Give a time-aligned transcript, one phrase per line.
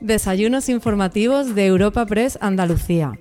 [0.00, 3.18] Desayunos informativos de Europa Press Andalucía.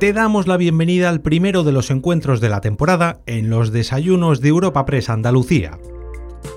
[0.00, 4.40] Te damos la bienvenida al primero de los encuentros de la temporada en los desayunos
[4.40, 5.78] de Europa Press Andalucía.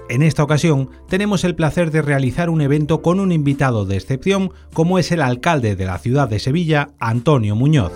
[0.10, 4.52] En esta ocasión tenemos el placer de realizar un evento con un invitado de excepción
[4.74, 7.92] como es el alcalde de la ciudad de Sevilla, Antonio Muñoz.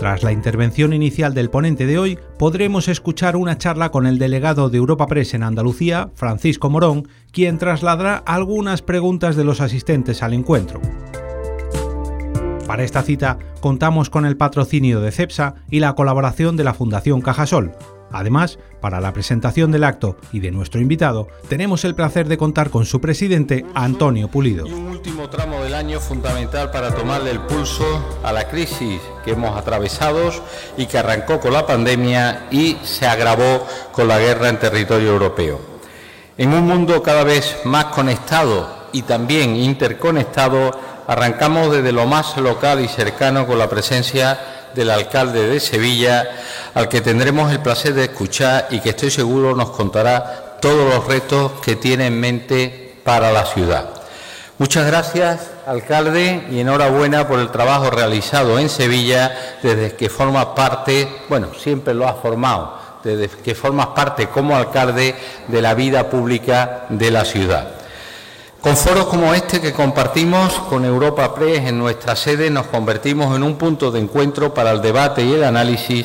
[0.00, 4.70] Tras la intervención inicial del ponente de hoy, podremos escuchar una charla con el delegado
[4.70, 10.32] de Europa Press en Andalucía, Francisco Morón, quien trasladará algunas preguntas de los asistentes al
[10.32, 10.80] encuentro.
[12.66, 17.20] Para esta cita contamos con el patrocinio de CEPSA y la colaboración de la Fundación
[17.20, 17.72] Cajasol,
[18.12, 22.70] Además, para la presentación del acto y de nuestro invitado, tenemos el placer de contar
[22.70, 24.66] con su presidente, Antonio Pulido.
[24.66, 29.56] Un último tramo del año fundamental para tomarle el pulso a la crisis que hemos
[29.56, 30.30] atravesado
[30.76, 35.60] y que arrancó con la pandemia y se agravó con la guerra en territorio europeo.
[36.36, 40.70] En un mundo cada vez más conectado y también interconectado,
[41.06, 46.28] arrancamos desde lo más local y cercano con la presencia del alcalde de Sevilla,
[46.74, 51.06] al que tendremos el placer de escuchar y que estoy seguro nos contará todos los
[51.06, 53.88] retos que tiene en mente para la ciudad.
[54.58, 61.08] Muchas gracias, alcalde, y enhorabuena por el trabajo realizado en Sevilla desde que formas parte,
[61.30, 65.14] bueno, siempre lo has formado, desde que formas parte como alcalde
[65.48, 67.79] de la vida pública de la ciudad.
[68.60, 73.42] Con foros como este que compartimos con Europa Press en nuestra sede nos convertimos en
[73.42, 76.04] un punto de encuentro para el debate y el análisis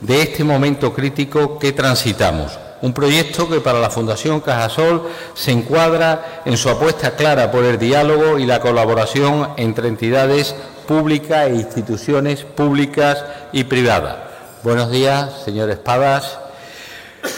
[0.00, 2.58] de este momento crítico que transitamos.
[2.82, 7.78] Un proyecto que para la Fundación Cajasol se encuadra en su apuesta clara por el
[7.78, 10.56] diálogo y la colaboración entre entidades
[10.88, 14.16] públicas e instituciones públicas y privadas.
[14.64, 16.43] Buenos días, señor Espadas.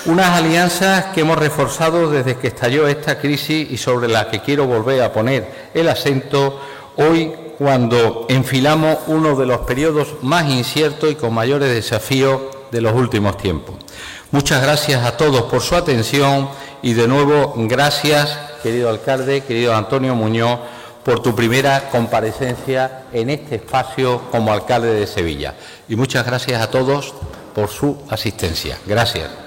[0.07, 4.67] Unas alianzas que hemos reforzado desde que estalló esta crisis y sobre las que quiero
[4.67, 6.61] volver a poner el acento
[6.97, 12.95] hoy cuando enfilamos uno de los periodos más inciertos y con mayores desafíos de los
[12.95, 13.77] últimos tiempos.
[14.31, 16.49] Muchas gracias a todos por su atención
[16.83, 20.61] y de nuevo gracias, querido alcalde, querido Antonio Muñoz,
[21.05, 25.55] por tu primera comparecencia en este espacio como alcalde de Sevilla.
[25.89, 27.15] Y muchas gracias a todos
[27.55, 28.77] por su asistencia.
[28.87, 29.46] Gracias.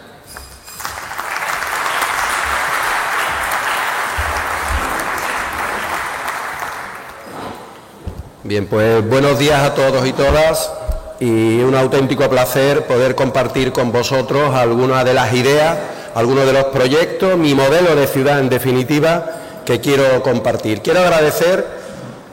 [8.49, 10.71] Bien, pues buenos días a todos y todas
[11.19, 15.77] y un auténtico placer poder compartir con vosotros algunas de las ideas,
[16.15, 19.23] algunos de los proyectos, mi modelo de ciudad en definitiva
[19.63, 20.81] que quiero compartir.
[20.81, 21.63] Quiero agradecer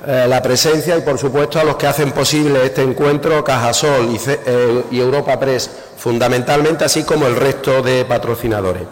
[0.06, 4.19] eh, la presencia y por supuesto a los que hacen posible este encuentro, Cajasol y,
[4.26, 5.69] eh, y Europa Press
[5.99, 8.84] fundamentalmente, así como el resto de patrocinadores.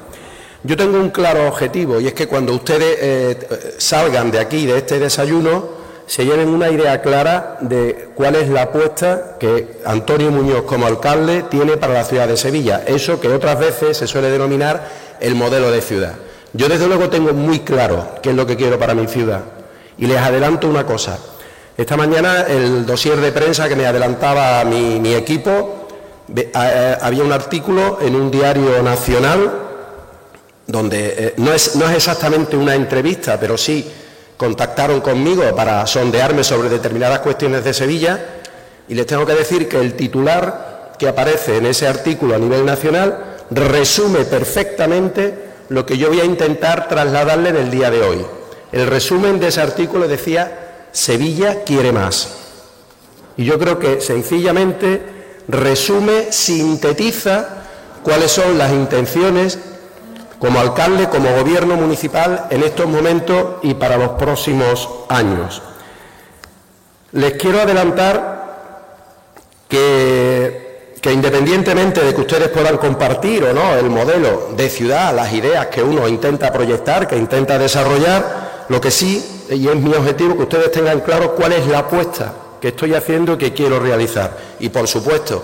[0.63, 4.77] Yo tengo un claro objetivo y es que cuando ustedes eh, salgan de aquí, de
[4.77, 10.63] este desayuno, se lleven una idea clara de cuál es la apuesta que Antonio Muñoz
[10.63, 14.89] como alcalde tiene para la ciudad de Sevilla, eso que otras veces se suele denominar
[15.21, 16.15] el modelo de ciudad.
[16.53, 19.41] Yo desde luego tengo muy claro qué es lo que quiero para mi ciudad
[19.99, 21.19] y les adelanto una cosa.
[21.77, 25.89] Esta mañana el dossier de prensa que me adelantaba mi, equipo,
[27.01, 29.53] había un artículo en un diario nacional
[30.67, 33.91] donde eh, no, es, no es exactamente una entrevista, pero sí
[34.37, 38.25] contactaron conmigo para sondearme sobre determinadas cuestiones de Sevilla
[38.89, 42.65] y les tengo que decir que el titular que aparece en ese artículo a nivel
[42.65, 48.27] nacional resume perfectamente lo que yo voy a intentar trasladarle en el día de hoy.
[48.73, 52.29] El resumen de ese artículo decía, Sevilla quiere más.
[53.37, 55.03] Y yo creo que sencillamente
[55.49, 57.49] resume, sintetiza
[58.03, 59.59] cuáles son las intenciones
[60.45, 65.63] como alcalde, como gobierno municipal en estos momentos y para los próximos años.
[67.13, 68.45] Les quiero adelantar
[69.67, 75.69] que, independientemente de que ustedes puedan compartir o no el modelo de ciudad, las ideas
[75.69, 80.43] que uno intenta proyectar, que intenta desarrollar, lo que sí, y es mi objetivo, que
[80.43, 84.37] ustedes tengan claro cuál es la apuesta que estoy haciendo y que quiero realizar.
[84.61, 85.43] Y por supuesto,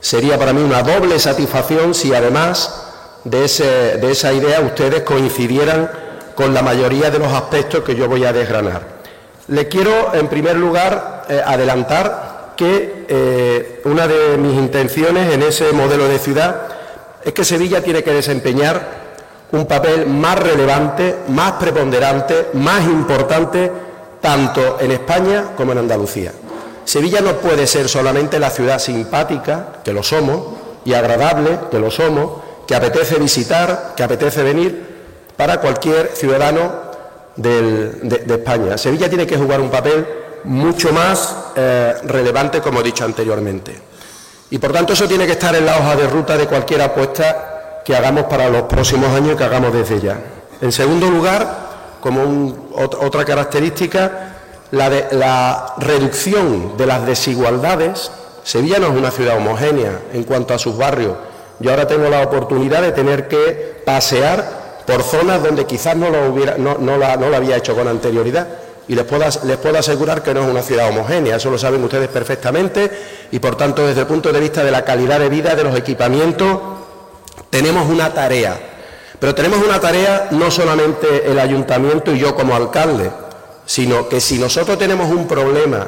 [0.00, 2.88] sería para mí una doble satisfacción si además
[3.24, 5.90] de, esa idea ustedes coincidieran
[6.34, 9.00] con la mayoría de los aspectos que yo voy a desgranar.
[9.48, 15.72] Le quiero, en primer lugar, eh, adelantar que eh, una de mis intenciones en ese
[15.72, 16.68] modelo de ciudad
[17.24, 19.00] es que Sevilla tiene que desempeñar
[19.52, 23.70] un papel más relevante, más preponderante, más importante,
[24.20, 26.32] tanto en España como en Andalucía.
[26.84, 31.90] Sevilla no puede ser solamente la ciudad simpática, que lo somos, y agradable, que lo
[31.90, 36.70] somos, que apetece visitar, que apetece venir para cualquier ciudadano
[37.34, 38.78] de, España.
[38.78, 40.06] Sevilla tiene que jugar un papel
[40.44, 43.76] mucho más eh, relevante, como he dicho anteriormente.
[44.50, 47.80] Y por tanto eso tiene que estar en la hoja de ruta de cualquier apuesta
[47.84, 50.20] que hagamos para los próximos años que hagamos desde ya.
[50.60, 54.36] En segundo lugar, como otra característica,
[54.70, 58.12] la, de, la reducción de las desigualdades.
[58.44, 61.16] Sevilla no es una ciudad homogénea en cuanto a sus barrios.
[61.60, 66.30] Yo ahora tengo la oportunidad de tener que pasear por zonas donde quizás no lo,
[66.30, 68.48] hubiera, no, lo había hecho con anterioridad.
[68.88, 71.84] Y les puedo, les puedo asegurar que no es una ciudad homogénea, eso lo saben
[71.84, 72.90] ustedes perfectamente,
[73.30, 75.76] y por tanto, desde el punto de vista de la calidad de vida, de los
[75.76, 76.58] equipamientos,
[77.50, 78.58] tenemos una tarea.
[79.20, 83.12] Pero tenemos una tarea no solamente el ayuntamiento y yo como alcalde,
[83.66, 85.86] sino que si nosotros tenemos un problema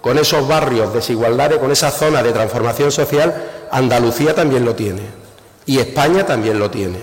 [0.00, 5.02] con esos barrios, desigualdades, con esa zona de transformación social, Andalucía también lo tiene
[5.66, 6.98] y España también lo tiene.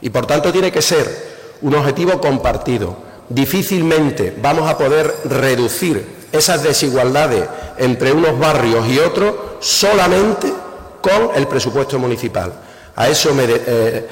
[0.00, 1.30] Y por tanto tiene que ser
[1.62, 2.96] un objetivo compartido.
[3.28, 7.44] Difícilmente vamos a poder reducir esas desigualdades
[7.78, 10.52] entre unos barrios y otros solamente
[11.00, 12.52] con el presupuesto municipal.
[12.96, 14.06] A eso me, eh, eh,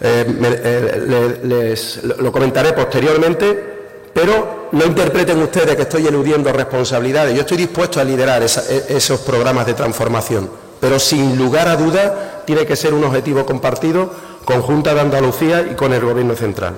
[0.00, 3.79] eh, les, lo comentaré posteriormente,
[4.12, 7.34] pero no interpreten ustedes que estoy eludiendo responsabilidades.
[7.34, 8.46] Yo estoy dispuesto a liderar e,
[8.88, 14.10] esos programas de transformación, pero sin lugar a duda tiene que ser un objetivo compartido
[14.44, 16.74] conjunta de Andalucía y con el Gobierno central.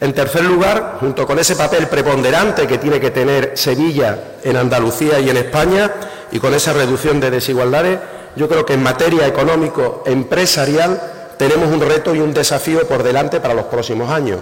[0.00, 5.20] En tercer lugar, junto con ese papel preponderante que tiene que tener Sevilla en Andalucía
[5.20, 5.92] y en España,
[6.32, 8.00] y con esa reducción de desigualdades,
[8.34, 11.00] yo creo que en materia económico-empresarial
[11.38, 14.40] tenemos un reto y un desafío por delante para los próximos años.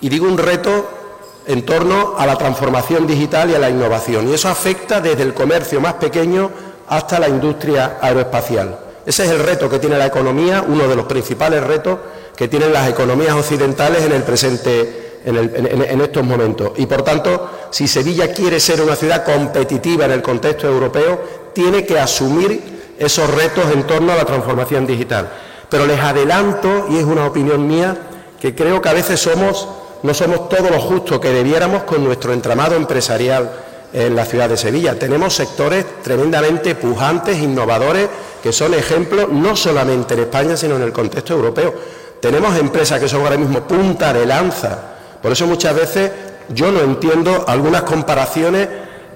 [0.00, 0.88] Y digo un reto
[1.50, 5.34] en torno a la transformación digital y a la innovación, y eso afecta desde el
[5.34, 6.48] comercio más pequeño
[6.88, 8.78] hasta la industria aeroespacial.
[9.04, 11.98] Ese es el reto que tiene la economía, uno de los principales retos
[12.36, 16.70] que tienen las economías occidentales en el presente, en, estos momentos.
[16.76, 21.20] Y por tanto, si Sevilla quiere ser una ciudad competitiva en el contexto europeo,
[21.52, 25.28] tiene que asumir esos retos en torno a la transformación digital.
[25.68, 27.96] Pero les adelanto, y es una opinión mía,
[28.40, 29.68] que creo que a veces somos,
[30.02, 33.50] no somos todo lo justo que debiéramos con nuestro entramado empresarial
[33.92, 34.98] en la ciudad de Sevilla.
[34.98, 38.08] Tenemos sectores tremendamente pujantes, innovadores,
[38.42, 41.74] que son ejemplos no solamente en España, sino en el contexto europeo.
[42.20, 44.78] Tenemos empresas que son ahora mismo punta de lanza.
[45.20, 46.10] Por eso muchas veces
[46.48, 48.68] yo no entiendo algunas comparaciones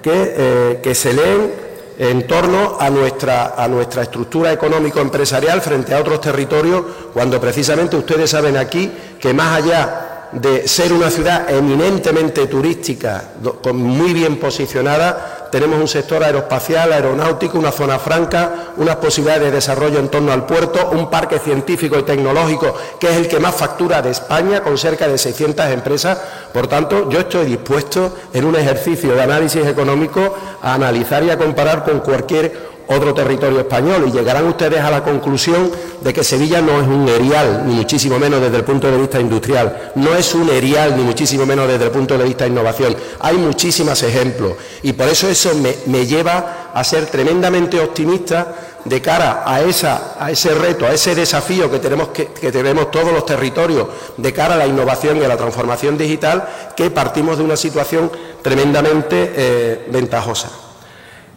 [0.02, 1.64] que, eh, se leen
[1.96, 6.82] en torno a nuestra, a nuestra estructura económico-empresarial frente a otros territorios,
[7.12, 8.90] cuando precisamente ustedes saben aquí
[9.20, 13.32] que más allá de ser una ciudad eminentemente turística,
[13.72, 20.00] muy bien posicionada, tenemos un sector aeroespacial, aeronáutico, una zona franca, unas posibilidades de desarrollo
[20.00, 24.02] en torno al puerto, un parque científico y tecnológico que es el que más factura
[24.02, 26.18] de España, con cerca de 600 empresas.
[26.52, 31.38] Por tanto, yo estoy dispuesto en un ejercicio de análisis económico a analizar y a
[31.38, 35.70] comparar con cualquier otro territorio español y llegarán ustedes a la conclusión
[36.00, 39.20] de que Sevilla no es un erial, ni muchísimo menos desde el punto de vista
[39.20, 42.96] industrial, no es un erial, ni muchísimo menos desde el punto de vista de innovación.
[43.20, 45.52] Hay muchísimos ejemplos y por eso eso
[45.86, 48.54] me, lleva a ser tremendamente optimista
[48.84, 53.12] de cara a, esa, a ese reto, a ese desafío que tenemos, que, tenemos todos
[53.12, 57.44] los territorios de cara a la innovación y a la transformación digital, que partimos de
[57.44, 58.10] una situación
[58.42, 60.50] tremendamente eh, ventajosa.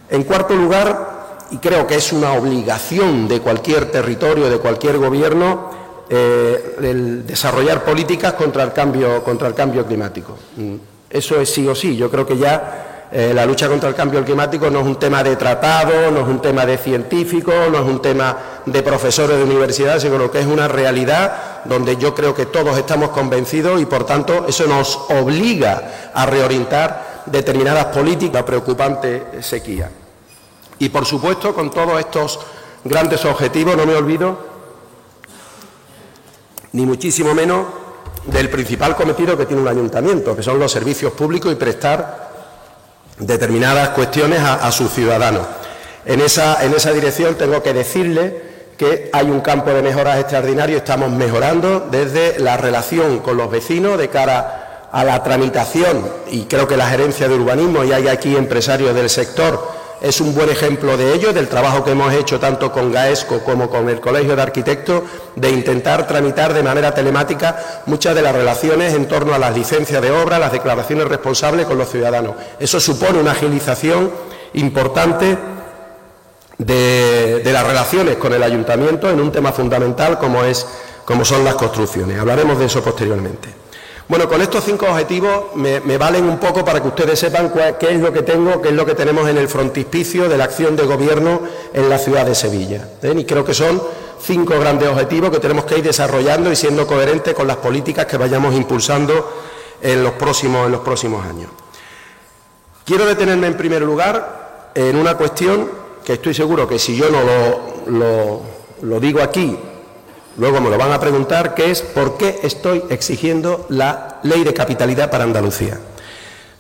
[0.10, 1.17] En cuarto lugar,
[1.52, 5.70] y creo que es una obligación de cualquier territorio, de cualquier gobierno,
[6.10, 10.38] eh, el desarrollar políticas contra el cambio, contra el cambio climático.
[10.56, 10.76] Mm,
[11.10, 11.96] eso es sí o sí.
[11.96, 15.24] Yo creo que ya eh, la lucha contra el cambio climático no es un tema
[15.24, 19.44] de tratado, no es un tema de científicos, no es un tema de profesores de
[19.44, 24.06] universidad, sino que es una realidad donde yo creo que todos estamos convencidos y, por
[24.06, 28.36] tanto, eso nos obliga a reorientar determinadas políticas.
[28.36, 29.90] La preocupante sequía.
[30.80, 32.40] Y por supuesto, con todos estos
[32.84, 34.38] grandes objetivos, no me olvido,
[36.74, 37.66] ni muchísimo menos
[38.26, 42.28] del principal cometido que tiene un ayuntamiento, que son los servicios públicos y prestar
[43.20, 45.48] determinadas cuestiones a, sus ciudadanos.
[46.06, 50.78] En esa, en esa dirección tengo que decirle que hay un campo de mejoras extraordinario,
[50.78, 56.68] estamos mejorando desde la relación con los vecinos de cara a la tramitación, y creo
[56.68, 60.96] que la gerencia de urbanismo, y hay aquí empresarios del sector, es un buen ejemplo
[60.96, 64.42] de ello, del trabajo que hemos hecho tanto con GAESCO como con el Colegio de
[64.42, 65.04] Arquitectos,
[65.36, 70.02] de intentar tramitar de manera telemática muchas de las relaciones en torno a las licencias
[70.02, 72.36] de obra, las declaraciones responsables con los ciudadanos.
[72.60, 74.12] Eso supone una agilización
[74.54, 75.38] importante
[76.58, 80.66] de, las relaciones con el ayuntamiento en un tema fundamental como, es,
[81.06, 82.20] como son las construcciones.
[82.20, 83.67] Hablaremos de eso posteriormente.
[84.08, 88.00] Bueno, con estos cinco objetivos me, valen un poco para que ustedes sepan qué es
[88.00, 90.84] lo que tengo, qué es lo que tenemos en el frontispicio de la acción de
[90.86, 91.42] gobierno
[91.74, 92.88] en la ciudad de Sevilla.
[93.02, 93.14] ¿eh?
[93.18, 93.82] Y creo que son
[94.22, 98.16] cinco grandes objetivos que tenemos que ir desarrollando y siendo coherentes con las políticas que
[98.16, 99.30] vayamos impulsando
[99.82, 101.50] en los próximos, años.
[102.86, 105.70] Quiero detenerme en primer lugar en una cuestión
[106.06, 108.42] que estoy seguro que si yo no
[108.82, 109.58] lo, digo aquí,
[110.38, 114.54] luego me lo van a preguntar, que es por qué estoy exigiendo la ley de
[114.54, 115.80] capitalidad para Andalucía.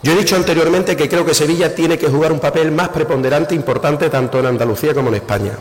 [0.04, 3.56] Yo he dicho anteriormente que creo que Sevilla tiene que jugar un papel más preponderante
[3.56, 5.54] e importante tanto en Andalucía como en España.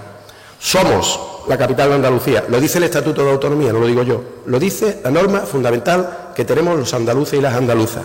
[0.58, 4.22] Somos la capital de Andalucía, lo dice el Estatuto de Autonomía, no lo digo yo,
[4.46, 8.04] lo dice la norma fundamental que tenemos los andaluces y las andaluzas.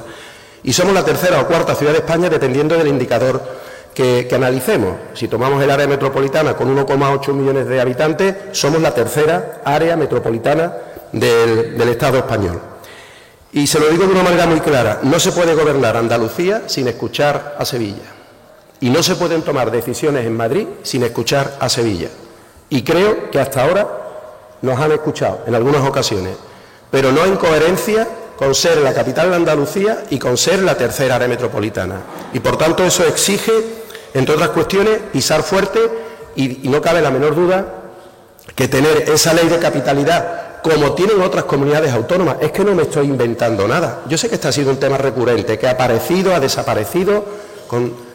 [0.63, 3.41] Y somos la tercera o cuarta ciudad de España dependiendo del indicador
[3.93, 4.95] que, analicemos.
[5.13, 10.73] Si tomamos el área metropolitana con 1,8 millones de habitantes, somos la tercera área metropolitana
[11.11, 12.59] del, del Estado español.
[13.53, 16.87] Y se lo digo de una manera muy clara, no se puede gobernar Andalucía sin
[16.87, 18.21] escuchar a Sevilla.
[18.79, 22.07] Y no se pueden tomar decisiones en Madrid sin escuchar a Sevilla.
[22.69, 23.87] Y creo que hasta ahora
[24.61, 26.35] nos han escuchado en algunas ocasiones,
[26.89, 28.07] pero no en coherencia
[28.37, 32.01] con ser la capital de Andalucía y con ser la tercera área metropolitana.
[32.33, 33.51] Y por tanto eso exige,
[34.13, 35.79] entre otras cuestiones, pisar fuerte
[36.35, 37.65] y, no cabe la menor duda
[38.55, 42.37] que tener esa ley de capitalidad como tienen otras comunidades autónomas.
[42.41, 44.01] Es que no me estoy inventando nada.
[44.07, 47.25] Yo sé que este ha sido un tema recurrente, que ha aparecido, ha desaparecido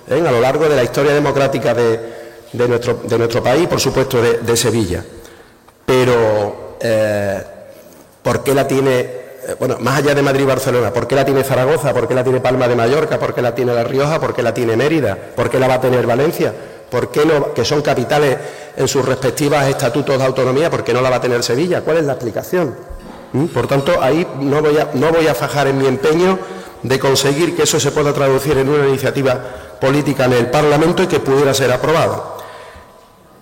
[0.09, 0.25] ¿eh?
[0.27, 2.15] a lo largo de la historia democrática de,
[2.53, 5.05] nuestro, país, por supuesto de, Sevilla.
[5.85, 7.43] Pero, eh,
[8.23, 9.26] ¿por qué la tiene,
[9.59, 11.93] bueno, más allá de Madrid y Barcelona, ¿por qué la tiene Zaragoza?
[11.93, 13.19] ¿Por qué la tiene Palma de Mallorca?
[13.19, 14.19] ¿Por qué la tiene La Rioja?
[14.19, 15.17] ¿Por qué la tiene Mérida?
[15.37, 16.53] ¿Por qué la va a tener Valencia?
[16.91, 18.37] ¿Por qué no, que son capitales
[18.77, 21.81] en sus respectivas estatutos de autonomía, por qué no la va a tener Sevilla?
[21.83, 22.75] ¿Cuál es la explicación?
[23.33, 23.47] ¿Mm?
[23.47, 26.39] Por tanto, ahí no voy, a, no voy a fajar en mi empeño
[26.83, 29.41] de conseguir que eso se pueda traducir en una iniciativa
[29.81, 32.36] política en el Parlamento y que pudiera ser aprobada.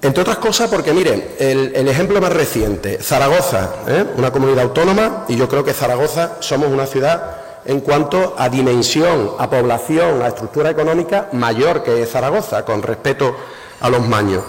[0.04, 4.04] Entre otras cosas porque, miren, el, ejemplo más reciente, Zaragoza, ¿eh?
[4.18, 9.30] una comunidad autónoma, y yo creo que Zaragoza somos una ciudad en cuanto a dimensión,
[9.38, 13.34] a población, a estructura económica mayor que Zaragoza, con respeto
[13.80, 14.44] a los maños.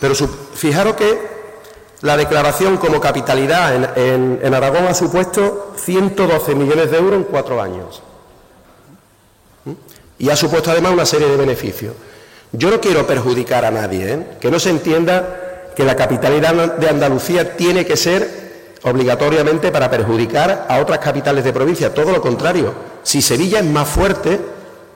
[0.00, 1.20] Pero fijaros que
[2.00, 7.62] la declaración como capitalidad en, en Aragón ha supuesto 112 millones de euros en cuatro
[7.62, 8.02] años.
[9.66, 9.72] ¿Mm?
[10.18, 11.94] Y ha supuesto además una serie de beneficios.
[12.52, 14.26] Yo no quiero perjudicar a nadie, ¿eh?
[14.40, 18.46] que no se entienda que la capitalidad de Andalucía tiene que ser
[18.82, 22.72] obligatoriamente para perjudicar a otras capitales de provincia, todo lo contrario.
[23.02, 24.40] Si Sevilla es más fuerte,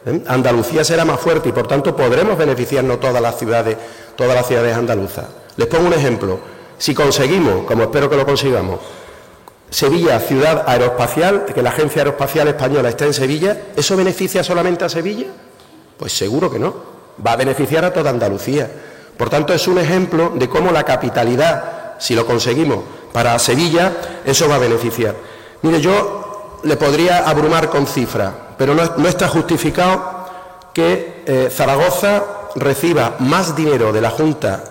[0.06, 0.22] ¿eh?
[0.26, 3.76] Andalucía será más fuerte y por tanto podremos beneficiarnos todas las ciudades,
[4.16, 5.26] todas las ciudades andaluzas.
[5.56, 6.38] Les pongo un ejemplo.
[6.78, 8.80] Si conseguimos, como espero que lo consigamos,
[9.68, 14.88] Sevilla, ciudad aeroespacial, que la Agencia Aeroespacial Española esté en Sevilla, ¿eso beneficia solamente a
[14.88, 15.26] Sevilla?
[15.98, 18.70] Pues seguro que no va a beneficiar a toda Andalucía.
[19.16, 22.78] Por tanto, es un ejemplo de cómo la capitalidad, si lo conseguimos
[23.12, 23.92] para Sevilla,
[24.24, 25.14] eso va a beneficiar.
[25.62, 30.20] Mire, yo le podría abrumar con cifras, pero no, está justificado
[30.72, 32.22] que eh, Zaragoza
[32.56, 34.64] reciba más dinero de la Junta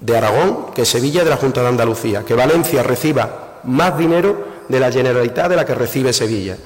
[0.00, 4.80] de Aragón que Sevilla de la Junta de Andalucía, que Valencia reciba más dinero de
[4.80, 6.56] la Generalitat de la que recibe Sevilla.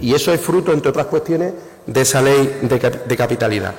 [0.00, 1.52] Y eso es fruto, entre otras cuestiones,
[1.86, 3.74] de esa ley de capitalidad.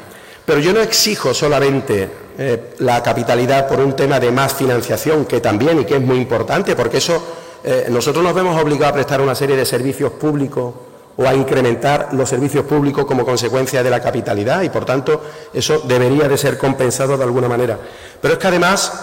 [0.45, 5.41] Pero yo no exijo solamente eh, la capitalidad por un tema de más financiación, que
[5.41, 7.21] también y que es muy importante, porque eso
[7.63, 10.73] eh, nosotros nos vemos obligados a prestar una serie de servicios públicos
[11.17, 15.21] o a incrementar los servicios públicos como consecuencia de la capitalidad y por tanto
[15.51, 17.77] eso debería de ser compensado de alguna manera.
[18.21, 18.93] Pero es que además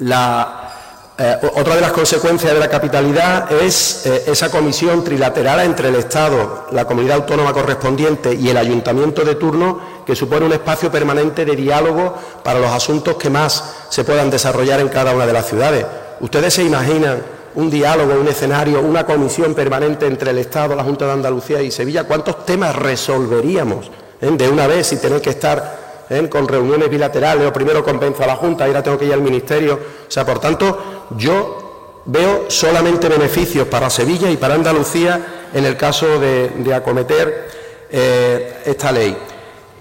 [0.00, 0.63] la,
[1.16, 5.94] eh, otra de las consecuencias de la capitalidad es eh, esa comisión trilateral entre el
[5.94, 11.44] Estado, la comunidad autónoma correspondiente y el ayuntamiento de turno, que supone un espacio permanente
[11.44, 15.46] de diálogo para los asuntos que más se puedan desarrollar en cada una de las
[15.46, 15.86] ciudades.
[16.18, 17.22] ¿Ustedes se imaginan
[17.54, 21.70] un diálogo, un escenario, una comisión permanente entre el Estado, la Junta de Andalucía y
[21.70, 22.04] Sevilla?
[22.04, 23.88] ¿Cuántos temas resolveríamos
[24.20, 26.28] eh, de una vez y tener que estar ¿eh?
[26.28, 29.74] con reuniones bilaterales, o primero convenzo a la Junta, ahora tengo que ir al Ministerio.
[30.06, 35.76] O sea, por tanto, yo veo solamente beneficios para Sevilla y para Andalucía en el
[35.76, 37.48] caso de, acometer
[37.90, 39.16] eh, esta ley.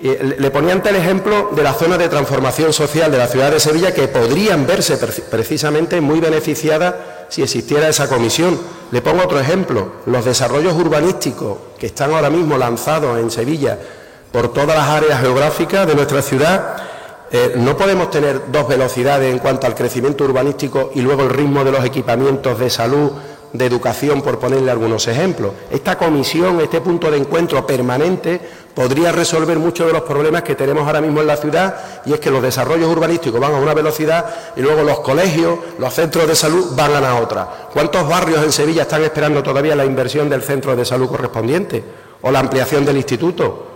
[0.01, 3.59] Le ponía ante el ejemplo de la zona de transformación social de la ciudad de
[3.61, 6.95] Sevilla que podrían verse precisamente muy beneficiadas
[7.29, 8.59] si existiera esa comisión.
[8.91, 13.79] Le pongo otro ejemplo, los desarrollos urbanísticos que están ahora mismo lanzados en Sevilla
[14.33, 16.83] por todas las áreas geográficas de nuestra ciudad
[17.35, 21.63] Eh, no podemos tener dos velocidades en cuanto al crecimiento urbanístico y luego el ritmo
[21.63, 23.11] de los equipamientos de salud,
[23.51, 25.51] de educación, por ponerle algunos ejemplos.
[25.71, 28.39] Esta comisión, este punto de encuentro permanente,
[28.75, 31.75] podría resolver muchos de los problemas que tenemos ahora mismo en la ciudad
[32.05, 34.25] y es que los desarrollos urbanísticos van a una velocidad
[34.55, 37.69] y luego los colegios, los centros de salud van a otra.
[37.73, 41.83] ¿Cuántos barrios en Sevilla están esperando todavía la inversión del centro de salud correspondiente
[42.21, 43.72] o la ampliación del instituto?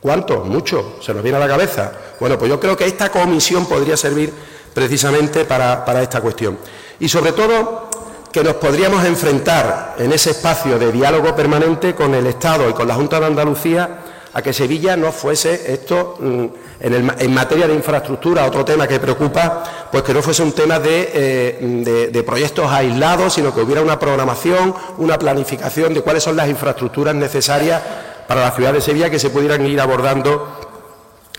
[0.00, 0.46] ¿Cuántos?
[0.46, 0.84] Muchos.
[1.00, 1.92] Se nos viene a la cabeza.
[2.18, 4.32] Bueno, pues yo creo que esta comisión podría servir
[4.72, 6.58] precisamente para, para esta cuestión.
[6.98, 7.88] Y sobre todo
[8.32, 12.86] que nos podríamos enfrentar en ese espacio de diálogo permanente con el Estado y con
[12.86, 13.98] la Junta de Andalucía
[14.32, 16.44] a que Sevilla no fuese esto mm,
[16.80, 22.08] en, materia de infraestructura, otro tema que preocupa, pues que no fuese un tema eh,
[22.12, 27.14] de, proyectos aislados, sino que hubiera una programación, una planificación de cuáles son las infraestructuras
[27.14, 27.82] necesarias
[28.30, 30.46] para la ciudad de Sevilla que se pudieran ir abordando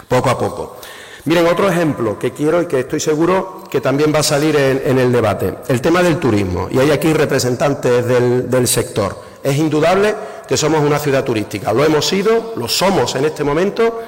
[0.10, 0.75] poco a poco.
[1.24, 5.00] Miren, otro ejemplo que quiero y que estoy seguro que también va a salir en,
[5.00, 6.67] el debate, el tema del turismo.
[6.69, 9.17] Y hay aquí representantes del sector.
[9.41, 10.13] Es indudable
[10.45, 11.71] que somos una ciudad turística.
[11.71, 14.01] Lo hemos sido, lo somos en este momento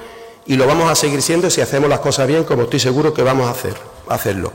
[0.44, 3.22] y lo vamos a seguir siendo si hacemos las cosas bien, como estoy seguro que
[3.22, 3.76] vamos a hacer,
[4.10, 4.52] hacerlo.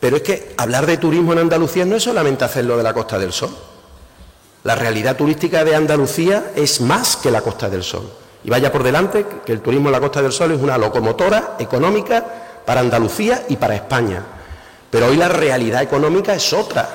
[0.00, 3.18] Pero es que hablar de turismo en Andalucía no es solamente hacerlo de la Costa
[3.18, 3.50] del Sol.
[4.64, 8.10] La realidad turística de Andalucía es más que la Costa del Sol.
[8.44, 11.56] Y vaya por delante que el turismo en la Costa del Sol es una locomotora
[11.58, 12.24] económica
[12.64, 14.22] para Andalucía y para España.
[14.90, 16.88] Pero hoy la realidad económica es otra.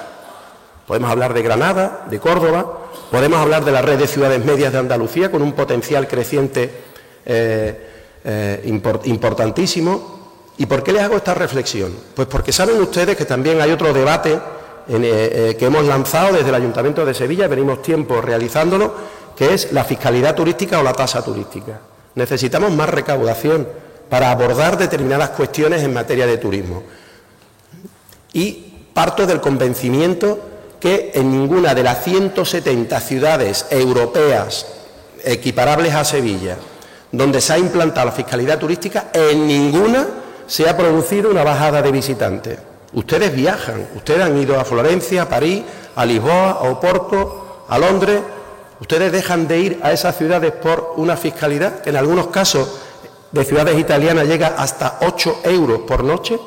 [0.87, 4.79] Podemos hablar de Granada, de Córdoba, Podemos hablar de la red de ciudades medias de
[4.79, 6.67] Andalucía con un potencial creciente
[7.23, 7.89] eh,
[8.23, 10.49] eh, importantísimo.
[10.57, 11.95] ¿Y por qué les hago esta reflexión?
[12.15, 14.39] Pues porque saben ustedes que también hay otro debate
[14.87, 18.93] eh, que hemos lanzado desde el Ayuntamiento de Sevilla, venimos tiempo realizándolo,
[19.35, 21.79] que es la fiscalidad turística o la tasa turística.
[22.15, 23.67] Necesitamos más recaudación
[24.09, 26.83] para abordar determinadas cuestiones en materia de turismo.
[28.33, 30.39] Y parto del convencimiento
[30.79, 34.65] que en ninguna de las 170 ciudades europeas
[35.23, 36.57] equiparables a Sevilla,
[37.11, 40.05] donde se ha implantado la fiscalidad turística, en ninguna
[40.45, 42.59] se ha producido una bajada de visitantes.
[42.93, 45.63] Ustedes viajan, ustedes han ido a Florencia, a París,
[45.95, 48.21] a Lisboa, a Oporto, a Londres.
[48.79, 52.79] Ustedes dejan de ir a esas ciudades por una fiscalidad que en algunos casos
[53.31, 56.39] de ciudades italianas llega hasta 8 euros por noche.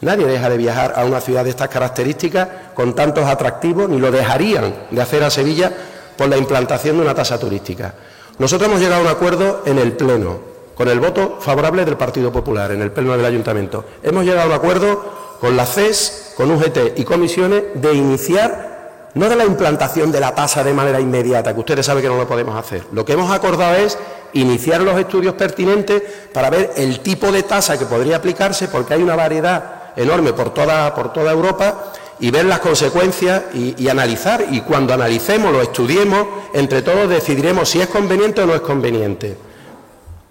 [0.00, 4.12] Nadie deja de viajar a una ciudad de estas características con tantos atractivos, ni lo
[4.12, 5.72] dejarían de hacer a Sevilla
[6.16, 7.94] por la implantación de una tasa turística.
[8.38, 10.38] Nosotros hemos llegado a un acuerdo en el Pleno,
[10.76, 13.84] con el voto favorable del Partido Popular, en el Pleno del Ayuntamiento.
[14.02, 19.28] Hemos llegado a un acuerdo con la CES, con UGT y comisiones de iniciar, no
[19.28, 22.26] de la implantación de la tasa de manera inmediata, que ustedes saben que no lo
[22.26, 22.86] podemos hacer.
[22.92, 23.98] Lo que hemos acordado es
[24.32, 26.02] iniciar los estudios pertinentes
[26.32, 30.54] para ver el tipo de tasa que podría aplicarse, porque hay una variedad enorme por
[30.54, 34.46] toda, por toda Europa y ver las consecuencias y, analizar.
[34.50, 39.36] Y cuando analicemos, lo estudiemos, entre todos decidiremos si es conveniente o no es conveniente.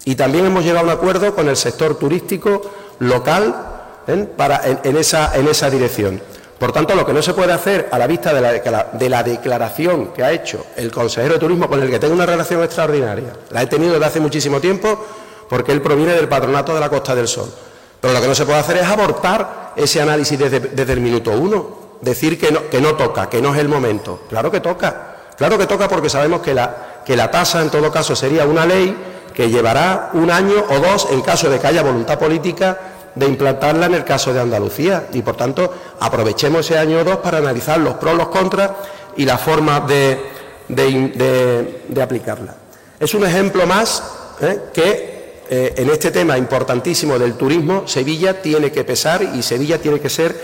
[0.05, 2.63] Y también hemos llegado a un acuerdo con el sector turístico
[2.97, 3.72] local
[4.07, 4.27] ¿eh?
[4.35, 6.21] para, en, esa, en esa dirección.
[6.57, 9.23] Por tanto, lo que no se puede hacer a la vista de la, de la,
[9.23, 13.33] declaración que ha hecho el consejero de Turismo, con el que tengo una relación extraordinaria,
[13.49, 15.05] la he tenido desde hace muchísimo tiempo,
[15.49, 17.51] porque él proviene del patronato de la Costa del Sol.
[17.99, 21.97] Pero lo que no se puede hacer es abortar ese análisis desde, el minuto uno,
[22.01, 24.21] decir que no, que no toca, que no es el momento.
[24.29, 27.91] Claro que toca, claro que toca porque sabemos que la, que la tasa en todo
[27.91, 28.95] caso sería una ley
[29.33, 32.77] que llevará un año o dos en caso de que haya voluntad política
[33.15, 37.17] de implantarla en el caso de Andalucía y por tanto aprovechemos ese año o dos
[37.17, 38.71] para analizar los pros, los contras
[39.15, 40.19] y la forma de,
[40.67, 42.55] de, aplicarla.
[42.99, 44.03] Es un ejemplo más
[44.41, 44.59] ¿eh?
[44.73, 45.13] que
[45.49, 50.09] eh, en este tema importantísimo del turismo, Sevilla tiene que pesar y Sevilla tiene que
[50.09, 50.35] ser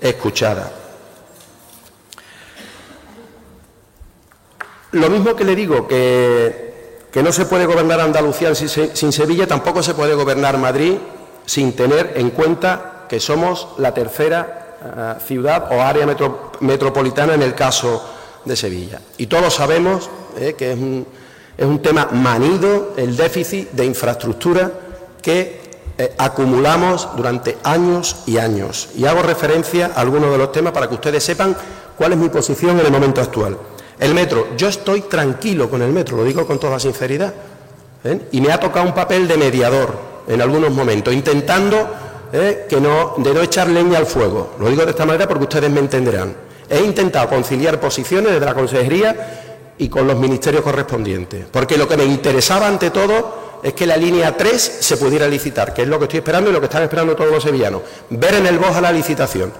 [0.00, 0.72] escuchada.
[4.92, 6.74] Lo mismo que le digo que,
[7.22, 10.96] no se puede gobernar Andalucía sin, Sevilla, tampoco se puede gobernar Madrid
[11.46, 16.06] sin tener en cuenta que somos la tercera eh, ciudad o área
[16.60, 18.04] metropolitana en el caso
[18.44, 19.00] de Sevilla.
[19.16, 21.06] Y todos sabemos eh, que es un
[21.56, 24.70] es un tema manido el déficit de infraestructura
[25.22, 25.60] que
[25.96, 28.90] eh, acumulamos durante años y años.
[28.96, 31.56] Y hago referencia a algunos de los temas para que ustedes sepan
[31.96, 33.56] cuál es mi posición en el momento actual.
[33.98, 37.32] El metro, yo estoy tranquilo con el metro, lo digo con toda sinceridad.
[38.30, 41.88] Y me ha tocado un papel de mediador en algunos momentos, intentando
[42.32, 42.66] ¿eh?
[42.68, 44.54] que no, de no echar leña al fuego.
[44.58, 46.34] Lo digo de esta manera porque ustedes me entenderán.
[46.68, 51.46] He intentado conciliar posiciones desde la Consejería y con los ministerios correspondientes.
[51.50, 55.72] Porque lo que me interesaba ante todo es que la línea 3 se pudiera licitar,
[55.72, 58.34] que es lo que estoy esperando y lo que están esperando todos los sevillanos, ver
[58.34, 59.52] en el BOS la licitación.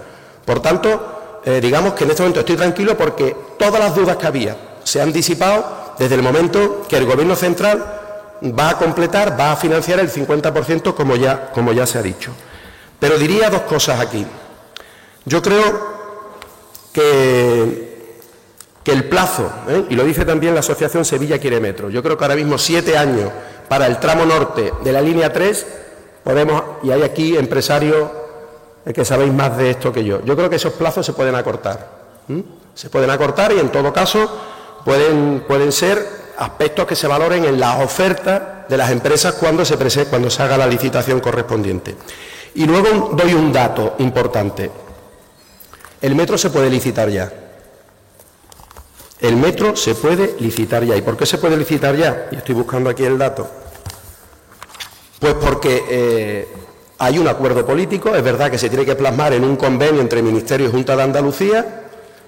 [0.45, 4.27] Por tanto, eh, digamos que en este momento estoy tranquilo porque todas las dudas que
[4.27, 7.96] había se han disipado desde el momento que el Gobierno central
[8.43, 12.31] va a completar, va a financiar el 50% como ya, como ya se ha dicho.
[12.99, 14.25] Pero diría dos cosas aquí.
[15.25, 15.97] Yo creo
[16.93, 18.21] que,
[18.83, 19.85] que el plazo, ¿eh?
[19.89, 22.97] y lo dice también la Asociación Sevilla Quiere Metro, yo creo que ahora mismo siete
[22.97, 23.29] años
[23.67, 25.67] para el tramo norte de la línea 3,
[26.23, 28.09] podemos, y hay aquí empresarios
[28.85, 31.35] eh, que sabéis más de esto que yo, yo creo que esos plazos se pueden
[31.35, 31.97] acortar.
[32.73, 34.29] Se pueden acortar y en todo caso
[34.83, 39.77] pueden, pueden ser aspectos que se valoren en las ofertas de las empresas cuando se,
[40.05, 41.95] cuando se haga la licitación correspondiente.
[42.55, 44.69] Y luego doy un dato importante.
[46.01, 47.31] El metro se puede licitar ya.
[49.19, 50.95] El metro se puede licitar ya.
[50.95, 52.27] ¿Y por qué se puede licitar ya?
[52.31, 53.49] Y estoy buscando aquí el dato.
[55.19, 56.47] Pues porque eh,
[56.99, 60.21] hay un acuerdo político, es verdad que se tiene que plasmar en un convenio entre
[60.21, 61.86] Ministerio y Junta de Andalucía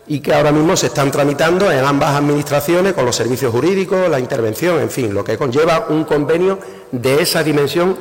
[0.09, 4.19] y que ahora mismo se están tramitando en ambas administraciones con los servicios jurídicos, la
[4.19, 6.59] intervención, en fin, lo que conlleva un convenio
[6.91, 7.95] de esa dimensión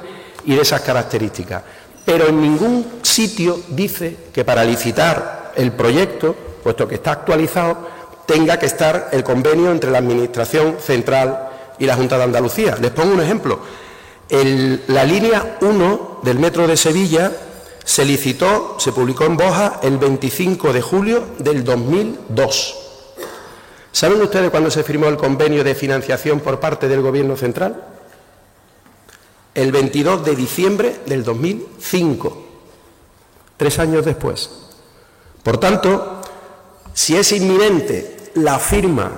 [0.47, 1.63] y de esas características.
[2.07, 7.77] Pero en ningún sitio dice que para licitar el proyecto, puesto que está actualizado,
[8.25, 12.79] tenga que estar el convenio entre la Administración Central y la Junta de Andalucía.
[12.81, 13.61] Les pongo un ejemplo.
[14.31, 17.31] la línea 1 del Metro de Sevilla
[17.89, 22.77] se licitó, se publicó en Boja el 25 de julio del 2002.
[23.91, 27.83] ¿Saben ustedes cuándo se firmó el convenio de financiación por parte del Gobierno central?
[29.55, 32.47] El 22 de diciembre del 2005,
[33.57, 34.51] tres años después.
[35.43, 36.21] Por tanto,
[36.93, 39.13] si es inminente la firma,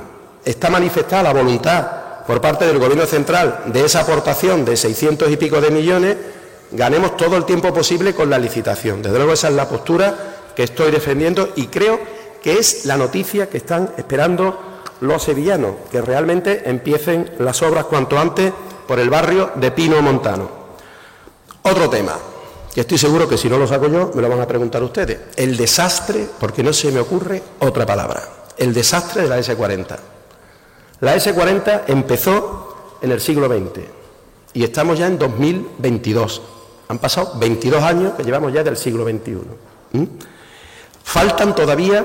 [0.44, 5.36] está manifestada la voluntad por parte del Gobierno central de esa aportación de 600 y
[5.36, 6.16] pico de millones,
[6.72, 9.02] ganemos todo el tiempo posible con la licitación.
[9.02, 10.14] Desde luego esa es la postura
[10.54, 12.00] que estoy defendiendo y creo
[12.42, 14.58] que es la noticia que están esperando
[15.00, 18.52] los sevillanos, que realmente empiecen las obras cuanto antes
[18.86, 20.50] por el barrio de Pino Montano.
[21.62, 22.16] Otro tema,
[22.74, 25.18] que estoy seguro que si no lo saco yo, me lo van a preguntar ustedes.
[25.36, 28.22] El desastre, porque no se me ocurre otra palabra,
[28.56, 29.96] el desastre de la S40.
[31.00, 33.80] La S40 empezó en el siglo XX
[34.52, 36.42] y estamos ya en 2022.
[36.90, 39.38] Han pasado 22 años que llevamos ya del siglo XXI.
[41.04, 42.04] Faltan todavía,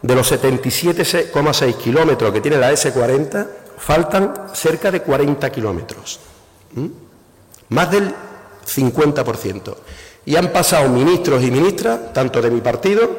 [0.00, 6.20] de los 77,6 kilómetros que tiene la S40, faltan cerca de 40 kilómetros.
[7.68, 8.14] Más del
[8.66, 9.76] 50%.
[10.24, 13.10] Y han pasado ministros y ministras, tanto de mi partido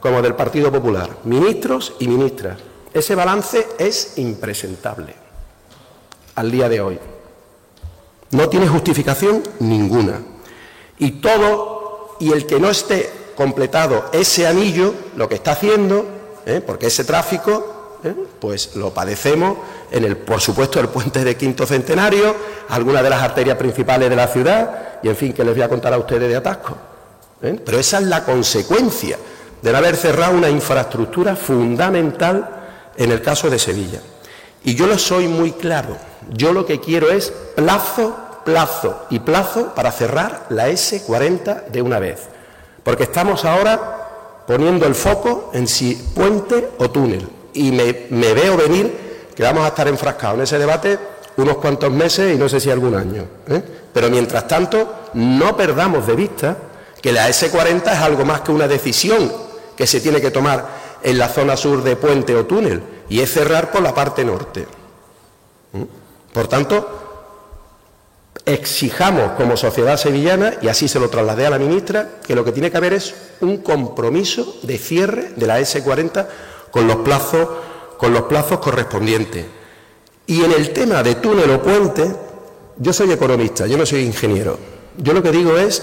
[0.00, 2.56] como del Partido Popular, ministros y ministras.
[2.94, 5.14] Ese balance es impresentable
[6.34, 6.98] al día de hoy.
[8.32, 10.20] No tiene justificación ninguna.
[10.98, 16.06] Y todo, y el que no esté completado ese anillo, lo que está haciendo,
[16.46, 16.62] ¿eh?
[16.64, 18.14] porque ese tráfico ¿eh?
[18.38, 19.58] pues lo padecemos
[19.90, 22.34] en el, por supuesto, el puente de quinto centenario,
[22.68, 25.68] algunas de las arterias principales de la ciudad, y en fin, que les voy a
[25.68, 26.76] contar a ustedes de atasco.
[27.42, 27.58] ¿eh?
[27.64, 29.18] Pero esa es la consecuencia
[29.62, 32.48] de haber cerrado una infraestructura fundamental
[32.96, 34.00] en el caso de Sevilla.
[34.64, 35.96] Y yo lo soy muy claro,
[36.30, 41.98] yo lo que quiero es plazo, plazo y plazo para cerrar la S40 de una
[41.98, 42.28] vez.
[42.82, 49.28] Porque estamos ahora poniendo el foco en si puente o túnel y me, veo venir
[49.34, 50.98] que vamos a estar enfrascados en ese debate
[51.36, 53.24] unos cuantos meses y no sé si algún año.
[53.48, 53.62] ¿eh?
[53.92, 56.56] Pero mientras tanto, no perdamos de vista
[57.00, 59.32] que la S40 es algo más que una decisión
[59.76, 60.66] que se tiene que tomar
[61.02, 64.66] en la zona sur de puente o túnel, y es cerrar por la parte norte.
[66.32, 66.88] Por tanto,
[68.44, 72.52] exijamos como sociedad sevillana, y así se lo trasladé a la ministra, que lo que
[72.52, 76.26] tiene que haber es un compromiso de cierre de la S40
[76.70, 77.48] con los plazos,
[77.96, 79.46] con los plazos correspondientes.
[80.26, 82.14] Y en el tema de túnel o puente,
[82.78, 84.58] yo soy economista, yo no soy ingeniero.
[84.96, 85.82] Yo lo que digo es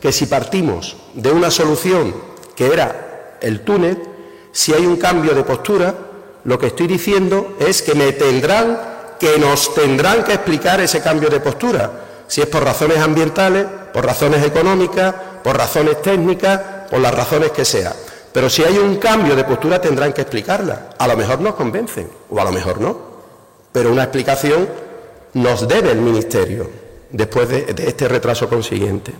[0.00, 2.14] que si partimos de una solución
[2.54, 4.02] que era el túnel,
[4.52, 5.94] si hay un cambio de postura,
[6.44, 8.78] lo que estoy diciendo es que me tendrán,
[9.24, 11.90] que nos tendrán que explicar ese cambio de postura,
[12.26, 16.60] si es por razones ambientales, por razones económicas, por razones técnicas,
[16.90, 17.94] por las razones que sea.
[18.34, 20.90] Pero si hay un cambio de postura tendrán que explicarla.
[20.98, 22.98] A lo mejor nos convencen o a lo mejor no.
[23.72, 24.68] Pero una explicación
[25.32, 26.70] nos debe el Ministerio
[27.10, 29.14] después de, este retraso consiguiente.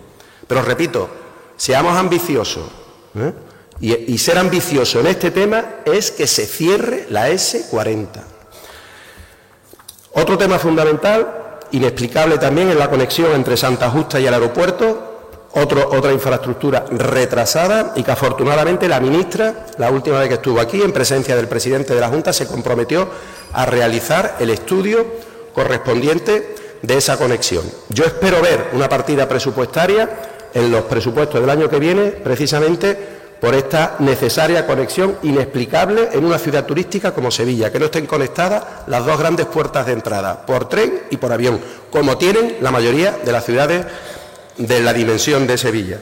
[0.47, 1.09] Pero repito,
[1.57, 2.67] seamos ambiciosos.
[3.14, 3.33] ¿eh?
[3.81, 8.34] Y, y ser ambicioso en este tema es que se cierre la S40.
[10.14, 15.11] Otro tema fundamental, inexplicable también en la conexión entre Santa Justa y el aeropuerto,
[15.55, 20.92] otra infraestructura retrasada y que afortunadamente la ministra, la última vez que estuvo aquí, en
[20.92, 23.09] presencia del presidente de la Junta, se comprometió
[23.53, 25.05] a realizar el estudio
[25.53, 27.64] correspondiente de esa conexión.
[27.88, 30.09] Yo espero ver una partida presupuestaria
[30.53, 36.38] en los presupuestos del año que viene, precisamente por esta necesaria conexión inexplicable en una
[36.38, 40.66] ciudad turística como Sevilla, que no estén conectadas las dos grandes puertas de entrada, por
[40.66, 43.85] tren y por avión, como tienen la mayoría de las ciudades
[44.57, 46.00] de la dimensión de Sevilla.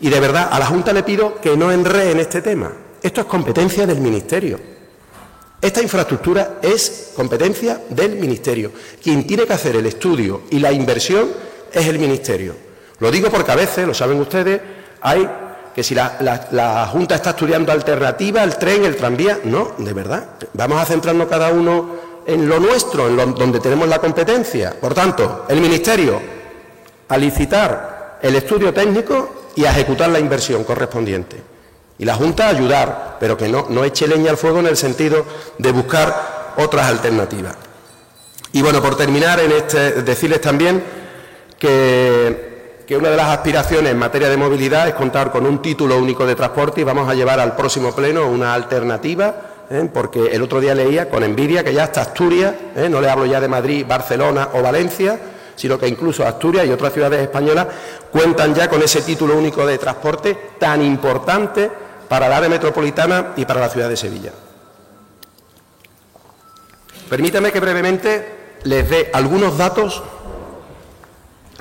[0.00, 2.70] Y de verdad, a la Junta le pido que no enree en este tema.
[3.02, 4.60] Esto es competencia del Ministerio.
[5.60, 8.70] Esta infraestructura es competencia del Ministerio.
[9.02, 11.28] Quien tiene que hacer el estudio y la inversión
[11.72, 12.54] es el Ministerio.
[13.00, 14.60] Lo digo porque a veces, lo saben ustedes,
[15.00, 15.28] hay
[15.74, 20.24] que si la, Junta está estudiando alternativa, el tren, el tranvía, no, de verdad.
[20.52, 24.74] Vamos a centrarnos cada uno en lo nuestro, en donde tenemos la competencia.
[24.80, 26.20] Por tanto, el Ministerio,
[27.08, 31.42] a licitar el estudio técnico y a ejecutar la inversión correspondiente.
[31.98, 34.76] Y la Junta a ayudar, pero que no, no eche leña al fuego en el
[34.76, 35.24] sentido
[35.58, 37.56] de buscar otras alternativas.
[38.52, 40.84] Y bueno, por terminar, en este, decirles también
[41.58, 42.53] que
[42.86, 46.26] que una de las aspiraciones en materia de movilidad es contar con un título único
[46.26, 49.34] de transporte y vamos a llevar al próximo pleno una alternativa,
[49.70, 49.88] ¿eh?
[49.92, 52.88] porque el otro día leía con envidia que ya hasta Asturias, ¿eh?
[52.90, 55.18] no le hablo ya de Madrid, Barcelona o Valencia,
[55.56, 57.68] sino que incluso Asturias y otras ciudades españolas
[58.10, 61.70] cuentan ya con ese título único de transporte tan importante
[62.08, 64.32] para la área metropolitana y para la ciudad de Sevilla.
[67.08, 70.02] Permítame que brevemente les dé algunos datos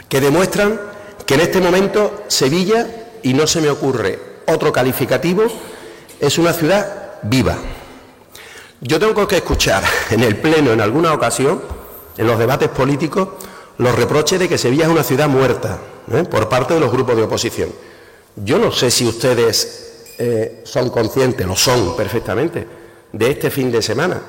[0.10, 0.93] que demuestran
[1.26, 2.88] que en este momento Sevilla,
[3.22, 5.44] y no se me ocurre otro calificativo,
[6.20, 7.58] es una ciudad viva.
[8.82, 11.62] Yo tengo que escuchar en el Pleno en alguna ocasión,
[12.18, 13.30] en los debates políticos,
[13.78, 15.80] los reproches de que Sevilla es una ciudad muerta
[16.12, 16.24] ¿eh?
[16.24, 17.70] por parte de los grupos de oposición.
[18.36, 22.68] Yo no sé si ustedes eh, son conscientes, lo son perfectamente,
[23.12, 24.22] de este fin de semana,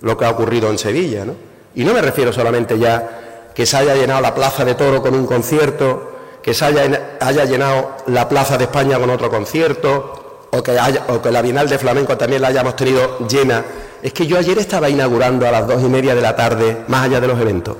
[0.00, 1.24] lo que ha ocurrido en Sevilla.
[1.24, 1.34] ¿no?
[1.74, 3.19] Y no me refiero solamente ya
[3.54, 6.10] que se haya llenado la Plaza de Toro con un concierto,
[6.42, 10.76] que se haya, llenado la Plaza de España con otro concierto, o que,
[11.08, 13.64] o que la Bienal de Flamenco también la hayamos tenido llena.
[14.02, 17.04] Es que yo ayer estaba inaugurando a las dos y media de la tarde, más
[17.04, 17.76] allá de los eventos,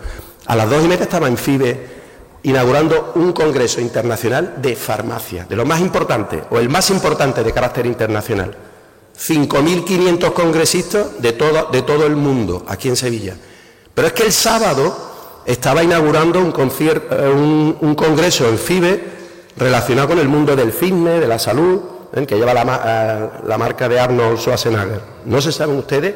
[0.46, 2.00] a las dos y media estaba en FIBE
[2.42, 7.52] inaugurando un congreso internacional de farmacia, de lo más importante, o el más importante de
[7.52, 8.56] carácter internacional.
[9.18, 13.36] 5.500 congresistas de todo, de todo el mundo aquí en Sevilla.
[13.94, 15.09] Pero es que el sábado
[15.46, 19.04] estaba inaugurando un, eh, un, congreso en FIBE
[19.56, 21.80] relacionado con el mundo del fitness, de la salud,
[22.14, 22.26] ¿eh?
[22.26, 25.00] que lleva la, la, marca de Arnold Schwarzenegger.
[25.26, 26.14] No se saben ustedes,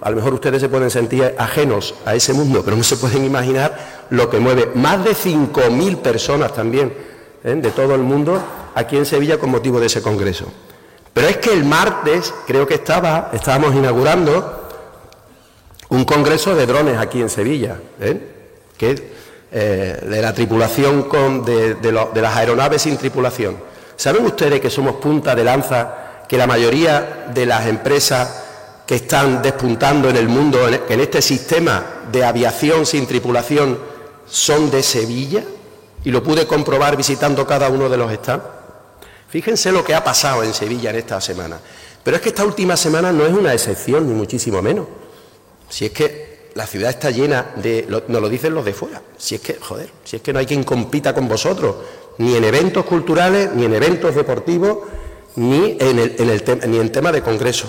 [0.00, 3.24] a lo mejor ustedes se pueden sentir ajenos a ese mundo, pero no se pueden
[3.24, 6.92] imaginar lo que mueve más de 5.000 personas también
[7.42, 7.54] ¿eh?
[7.54, 8.40] de todo el mundo
[8.74, 10.46] aquí en Sevilla con motivo de ese congreso.
[11.12, 14.68] Pero es que el martes, creo que estaba, estábamos inaugurando
[15.88, 17.78] un congreso de drones aquí en Sevilla.
[18.00, 18.35] ¿eh?
[18.76, 19.16] Que
[19.52, 23.56] eh, de la tripulación con, de, las aeronaves sin tripulación.
[23.96, 28.42] ¿Saben ustedes que somos punta de lanza, que la mayoría de las empresas
[28.86, 33.78] que están despuntando en el mundo, en este sistema de aviación sin tripulación,
[34.26, 35.44] son de Sevilla?
[36.04, 38.44] Y lo pude comprobar visitando cada uno de los stands.
[39.28, 41.58] Fíjense lo que ha pasado en Sevilla en esta semana.
[42.02, 44.86] Pero es que esta última semana no es una excepción, ni muchísimo menos.
[45.68, 46.25] Si es que
[46.56, 49.90] la ciudad está llena de, nos lo dicen los de fuera, si es que, joder,
[50.02, 51.76] si es que no hay quien compita con vosotros,
[52.18, 54.78] ni en eventos culturales, ni en eventos deportivos,
[55.36, 57.66] ni en, el, en el ni en tema de congreso.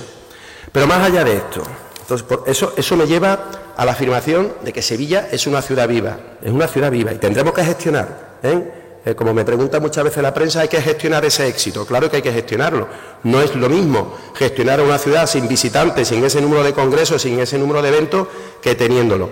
[0.71, 1.63] Pero más allá de esto,
[1.99, 6.37] entonces, eso, eso me lleva a la afirmación de que Sevilla es una ciudad viva,
[6.41, 8.37] es una ciudad viva y tendremos que gestionar.
[8.41, 8.86] ¿eh?
[9.05, 11.85] Eh, como me pregunta muchas veces la prensa, hay que gestionar ese éxito.
[11.85, 12.87] Claro que hay que gestionarlo.
[13.23, 17.39] No es lo mismo gestionar una ciudad sin visitantes, sin ese número de congresos, sin
[17.39, 18.27] ese número de eventos,
[18.61, 19.29] que teniéndolo.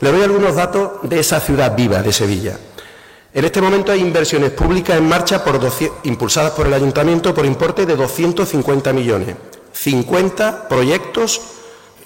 [0.00, 2.58] Le doy algunos datos de esa ciudad viva de Sevilla.
[3.32, 5.42] En este momento hay inversiones públicas en marcha
[6.04, 9.36] impulsadas por el ayuntamiento por importe de 250 millones.
[9.72, 11.40] 50 proyectos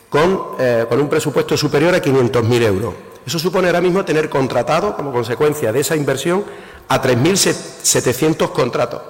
[0.09, 3.10] con, eh, con un presupuesto superior a 500.000 euros.
[3.31, 6.45] Eso supone ahora mismo tener contratado, como consecuencia de esa inversión,
[6.89, 9.03] a 3.700 contratos.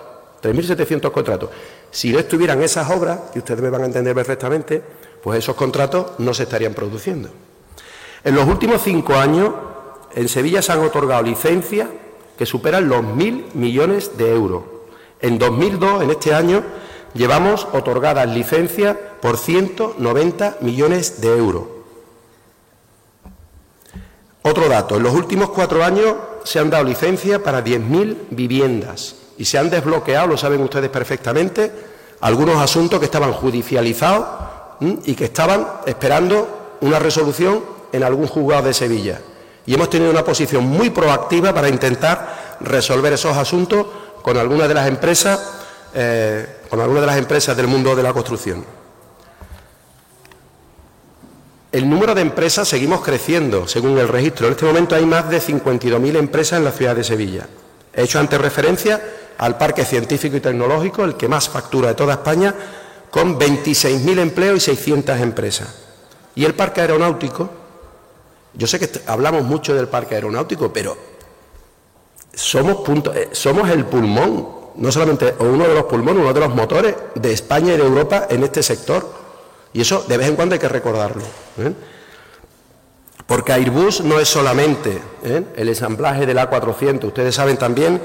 [0.42, 1.48] 3.700 contratos.
[1.90, 4.82] Si no estuvieran esas obras, y ustedes me van a entender perfectamente,
[5.22, 7.30] pues esos contratos no se estarían produciendo.
[8.22, 9.54] En los últimos cinco años,
[10.14, 11.88] en Sevilla se han otorgado licencias
[12.36, 14.64] que superan los mil millones de euros.
[15.22, 16.62] En 2002, en este año,
[17.14, 21.79] llevamos otorgadas licencias por 190 millones de euros.
[24.42, 29.44] Otro dato, en los últimos cuatro años se han dado licencia para 10.000 viviendas y
[29.44, 31.70] se han desbloqueado, lo saben ustedes perfectamente,
[32.20, 34.26] algunos asuntos que estaban judicializados
[35.04, 39.20] y que estaban esperando una resolución en algún juzgado de Sevilla.
[39.66, 43.86] Y hemos tenido una posición muy proactiva para intentar resolver esos asuntos
[44.22, 45.38] con algunas de las empresas,
[45.94, 48.79] eh, con algunas de las empresas del mundo de la construcción.
[51.72, 54.46] El número de empresas seguimos creciendo, según el registro.
[54.46, 57.46] En este momento hay más de 52.000 empresas en la ciudad de Sevilla.
[57.94, 59.00] He hecho antes referencia
[59.38, 62.54] al Parque Científico y Tecnológico, el que más factura de toda España,
[63.10, 65.68] con 26.000 empleos y 600 empresas.
[66.34, 67.48] Y el Parque Aeronáutico,
[68.54, 70.96] yo sé que hablamos mucho del Parque Aeronáutico, pero
[72.34, 72.78] somos,
[73.14, 77.32] eh, somos el pulmón, no solamente uno de los pulmones, uno de los motores de
[77.32, 79.19] España y de Europa en este sector.
[79.72, 81.22] Y eso de vez en cuando hay que recordarlo.
[81.58, 81.72] ¿eh?
[83.26, 85.44] Porque Airbus no es solamente ¿eh?
[85.56, 87.04] el ensamblaje del A400.
[87.04, 88.02] Ustedes saben también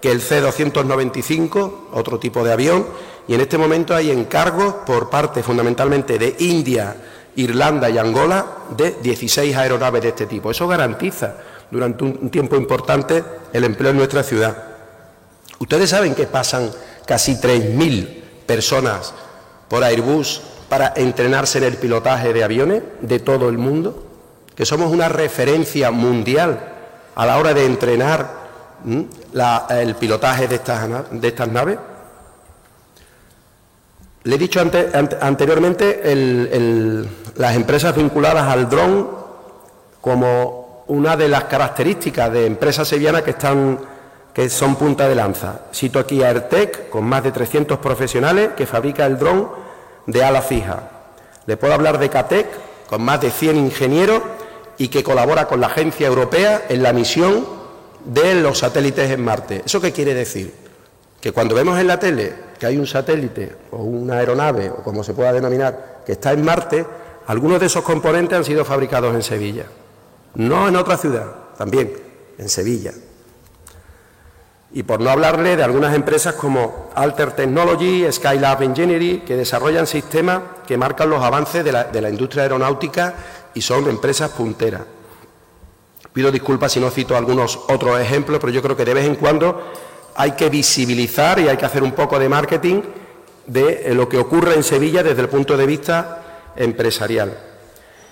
[0.00, 2.86] que el C295, otro tipo de avión,
[3.26, 6.96] y en este momento hay encargos por parte fundamentalmente de India,
[7.34, 10.50] Irlanda y Angola de 16 aeronaves de este tipo.
[10.50, 11.36] Eso garantiza
[11.70, 14.56] durante un tiempo importante el empleo en nuestra ciudad.
[15.58, 16.70] Ustedes saben que pasan
[17.04, 19.12] casi 3.000 personas
[19.68, 24.04] por Airbus para entrenarse en el pilotaje de aviones de todo el mundo,
[24.54, 26.58] que somos una referencia mundial
[27.14, 28.38] a la hora de entrenar
[29.70, 31.78] el pilotaje de estas, de estas naves.
[34.24, 36.02] Le he dicho anteriormente
[37.36, 39.08] las empresas vinculadas al dron
[40.00, 43.78] como una de las características de empresas sevillanas que están
[44.32, 45.62] que son punta de lanza.
[45.74, 49.48] Cito aquí a Airtec, con más de 300 profesionales, que fabrica el dron
[50.08, 50.90] de ala fija.
[51.46, 52.46] Le puedo hablar de CATEC,
[52.88, 54.22] con más de 100 ingenieros
[54.78, 57.46] y que colabora con la Agencia Europea en la misión
[58.04, 59.62] de los satélites en Marte.
[59.64, 60.54] ¿Eso qué quiere decir?
[61.20, 65.04] Que cuando vemos en la tele que hay un satélite o una aeronave, o como
[65.04, 66.86] se pueda denominar, que está en Marte,
[67.26, 69.66] algunos de esos componentes han sido fabricados en Sevilla.
[70.34, 71.26] No en otra ciudad,
[71.58, 71.92] también
[72.38, 72.94] en Sevilla.
[74.72, 80.42] Y por no hablarle de algunas empresas como Alter Technology, Skylab Engineering, que desarrollan sistemas
[80.66, 83.14] que marcan los avances de la, industria aeronáutica
[83.54, 84.82] y son empresas punteras.
[86.12, 89.14] Pido disculpas si no cito algunos otros ejemplos, pero yo creo que de vez en
[89.14, 89.72] cuando
[90.16, 92.82] hay que visibilizar y hay que hacer un poco de marketing
[93.46, 97.47] de lo que ocurre en Sevilla desde el punto de vista empresarial.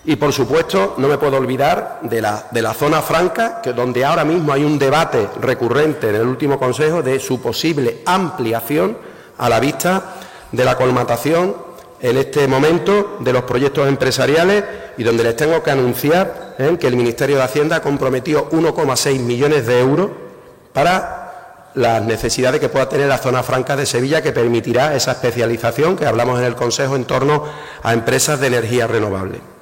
[0.06, 4.04] Y, por supuesto, no me puedo olvidar de la, de la zona franca, que donde
[4.04, 8.96] ahora mismo hay un debate recurrente en el último Consejo de su posible ampliación
[9.36, 10.14] a la vista
[10.52, 11.56] de la colmatación
[12.00, 14.64] en este momento de los proyectos empresariales
[14.96, 16.76] y donde les tengo que anunciar ¿eh?
[16.78, 20.10] que el Ministerio de Hacienda comprometió 1,6 millones de euros
[20.72, 25.96] para las necesidades que pueda tener la zona franca de Sevilla, que permitirá esa especialización
[25.96, 27.44] que hablamos en el Consejo en torno
[27.82, 29.55] a empresas de energía renovable.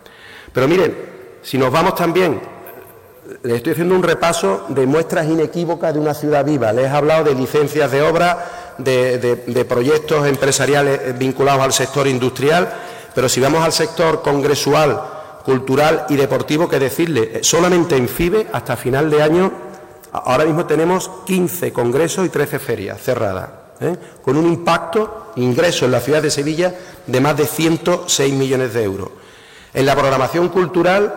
[0.55, 0.97] Pero miren,
[1.43, 2.41] si nos vamos también,
[3.43, 6.73] les estoy haciendo un repaso de muestras inequívocas de una ciudad viva.
[6.73, 12.73] Les he hablado de licencias de obra, de, proyectos empresariales vinculados al sector industrial,
[13.15, 15.03] pero si vamos al sector congresual,
[15.45, 19.53] cultural y deportivo, que decirle, solamente en FIBE, hasta final de año,
[20.13, 23.97] ahora mismo tenemos 15 congresos y 13 ferias cerradas, ¿eh?
[24.23, 26.73] con un impacto, ingreso en la ciudad de Sevilla,
[27.07, 29.09] de más de 106 millones de euros.
[29.75, 31.13] En la programación cultural,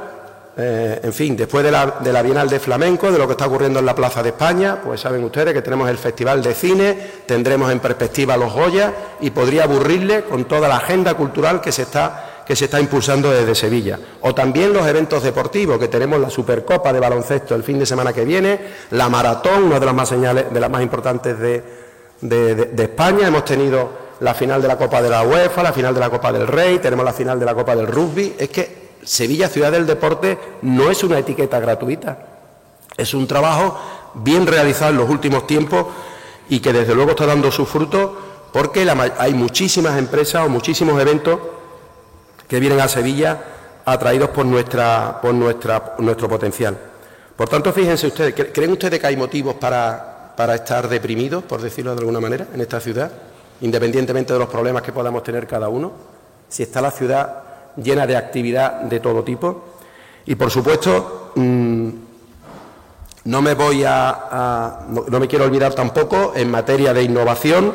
[0.57, 3.45] eh, en fin, después de la, de la, Bienal de Flamenco, de lo que está
[3.45, 6.97] ocurriendo en la Plaza de España, pues saben ustedes que tenemos el Festival de Cine,
[7.27, 11.83] tendremos en perspectiva los Goya y podría aburrirle con toda la agenda cultural que se
[11.83, 13.99] está, que se está impulsando desde Sevilla.
[14.21, 18.11] O también los eventos deportivos, que tenemos la Supercopa de baloncesto el fin de semana
[18.11, 21.63] que viene, la Maratón, una de las más, señales, de las más importantes de,
[22.21, 23.27] de España.
[23.27, 26.31] Hemos tenido la final de la Copa de la UEFA, la final de la Copa
[26.31, 28.35] del Rey, tenemos la final de la Copa del Rugby.
[28.37, 32.17] Es que Sevilla, ciudad del deporte, no es una etiqueta gratuita.
[32.95, 33.79] Es un trabajo
[34.15, 35.85] bien realizado en los últimos tiempos
[36.49, 38.11] y que desde luego está dando sus frutos
[38.51, 41.39] porque hay muchísimas empresas o muchísimos eventos
[42.47, 43.43] que vienen a Sevilla
[43.85, 46.77] atraídos por, nuestra, por nuestra, nuestro potencial.
[47.35, 51.93] Por tanto, fíjense ustedes, ¿creen ustedes que hay motivos para, para estar deprimidos, por decirlo
[51.93, 53.11] de alguna manera, en esta ciudad?
[53.61, 55.91] Independientemente de los problemas que podamos tener cada uno,
[56.49, 57.43] si está la ciudad
[57.77, 59.63] llena de actividad de todo tipo.
[60.25, 61.89] Y por supuesto, mm,
[63.25, 67.73] no me voy a, no, me quiero olvidar tampoco en materia de innovación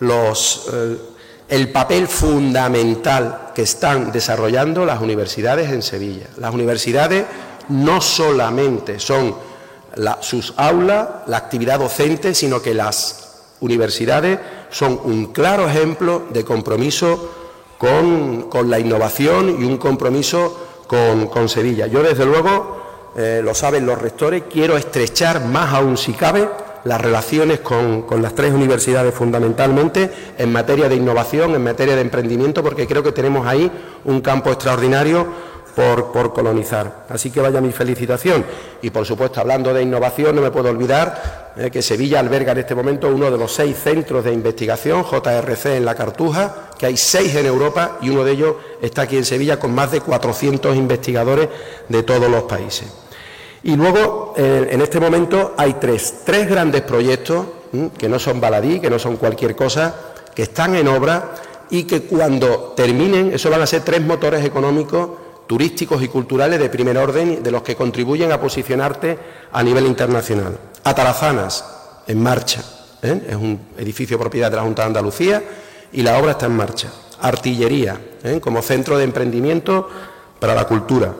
[0.00, 0.96] los, eh,
[1.48, 6.26] el papel fundamental que están desarrollando las universidades en Sevilla.
[6.38, 7.26] Las universidades
[7.68, 9.34] no solamente son
[10.20, 14.38] sus aulas, la actividad docente, sino que las universidades
[14.70, 17.30] son un claro ejemplo de compromiso
[17.78, 21.86] con, la innovación y un compromiso con, Sevilla.
[21.86, 26.48] Yo, desde luego, eh, lo saben los rectores, quiero estrechar más aún si cabe
[26.84, 32.62] las relaciones con, las tres universidades fundamentalmente en materia de innovación, en materia de emprendimiento,
[32.62, 33.70] porque creo que tenemos ahí
[34.04, 35.26] un campo extraordinario
[35.74, 37.04] por, colonizar.
[37.08, 38.44] Así que vaya mi felicitación.
[38.82, 42.58] Y por supuesto, hablando de innovación, no me puedo olvidar eh, que Sevilla alberga en
[42.58, 46.96] este momento uno de los seis centros de investigación, JRC en la Cartuja, que hay
[46.96, 50.76] seis en Europa y uno de ellos está aquí en Sevilla con más de 400
[50.76, 51.48] investigadores
[51.88, 52.88] de todos los países.
[53.62, 57.46] Y luego, eh, en este momento, hay tres, grandes proyectos,
[57.98, 59.94] que no son baladí, que no son cualquier cosa,
[60.34, 61.34] que están en obra
[61.70, 65.10] y que cuando terminen, eso van a ser tres motores económicos
[65.50, 69.18] turísticos y culturales de primer orden de los que contribuyen a posicionarte
[69.50, 70.56] a nivel internacional.
[70.84, 71.64] Atarazanas,
[72.06, 72.62] en marcha,
[73.02, 73.20] ¿eh?
[73.30, 75.42] es un edificio propiedad de la Junta de Andalucía
[75.92, 76.92] y la obra está en marcha.
[77.20, 78.38] Artillería, ¿eh?
[78.40, 79.88] como centro de emprendimiento
[80.38, 81.12] para la cultura.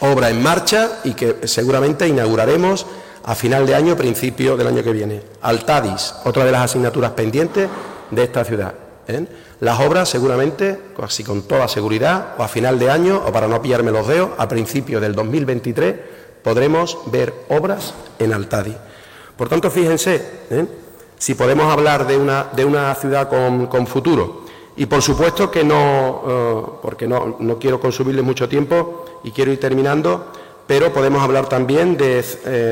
[0.00, 2.86] Obra en marcha y que seguramente inauguraremos
[3.24, 5.22] a final de año, principio del año que viene.
[5.42, 7.68] Altadis, otra de las asignaturas pendientes
[8.10, 8.72] de esta ciudad.
[9.12, 9.26] ¿Eh?
[9.60, 13.62] Las obras seguramente, casi con toda seguridad, o a final de año, o para no
[13.62, 15.94] pillarme los dedos, a principio del 2023
[16.42, 18.76] podremos ver obras en Altadi.
[19.36, 20.16] Por tanto, fíjense,
[20.50, 20.66] ¿eh?
[21.16, 24.42] si podemos hablar de una, de una ciudad con, futuro,
[24.76, 29.52] y por supuesto que no, eh, porque no, no, quiero consumirle mucho tiempo y quiero
[29.52, 30.32] ir terminando,
[30.66, 32.22] pero podemos hablar también de,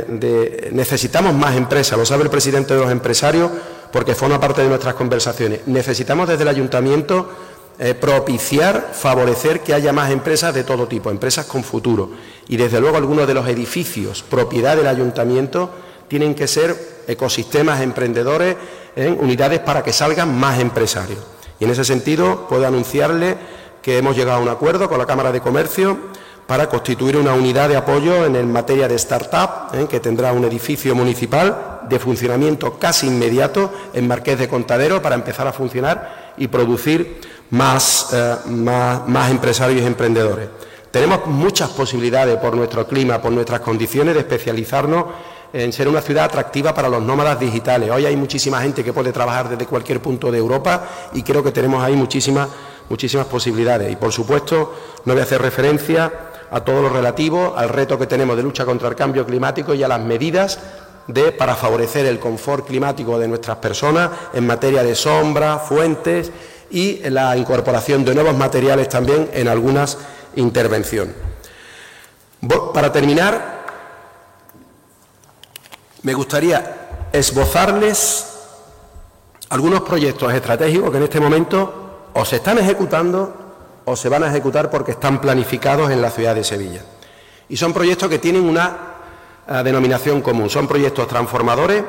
[0.09, 3.51] de necesitamos más empresas, lo sabe el presidente de los empresarios,
[3.93, 5.61] porque forma parte de nuestras conversaciones.
[5.67, 7.29] Necesitamos desde el ayuntamiento
[7.79, 12.11] eh, propiciar, favorecer que haya más empresas de todo tipo, empresas con futuro.
[12.47, 15.71] Y desde luego algunos de los edificios, propiedad del ayuntamiento,
[16.07, 16.77] tienen que ser
[17.07, 18.57] ecosistemas emprendedores,
[18.97, 21.21] en unidades para que salgan más empresarios.
[21.59, 23.37] Y en ese sentido puedo anunciarle
[23.81, 25.97] que hemos llegado a un acuerdo con la Cámara de Comercio
[26.47, 29.87] para constituir una unidad de apoyo en materia de startup, ¿eh?
[29.89, 35.47] que tendrá un edificio municipal de funcionamiento casi inmediato en Marqués de Contadero para empezar
[35.47, 37.21] a funcionar y producir
[37.51, 40.49] más, eh, más, más empresarios y emprendedores.
[40.91, 45.05] Tenemos muchas posibilidades por nuestro clima, por nuestras condiciones de especializarnos
[45.53, 47.91] en ser una ciudad atractiva para los nómadas digitales.
[47.91, 51.51] Hoy hay muchísima gente que puede trabajar desde cualquier punto de Europa y creo que
[51.51, 52.49] tenemos ahí muchísimas,
[52.89, 53.93] muchísimas posibilidades.
[53.93, 54.75] Y por supuesto,
[55.05, 56.13] no voy a hacer referencia
[56.51, 59.83] a todo lo relativo al reto que tenemos de lucha contra el cambio climático y
[59.83, 60.59] a las medidas
[61.13, 66.31] de, para favorecer el confort climático de nuestras personas en materia de sombra, fuentes
[66.71, 69.99] y la incorporación de nuevos materiales también en algunas
[70.37, 71.15] intervenciones.
[72.73, 73.67] Para terminar,
[76.03, 78.27] me gustaría esbozarles
[79.51, 83.37] algunos proyectos estratégicos que en este momento o se están ejecutando
[83.85, 86.83] o se van a ejecutar porque están planificados en la ciudad de Sevilla.
[87.49, 88.90] Y son proyectos que tienen una
[89.65, 91.83] denominación común, son proyectos transformadores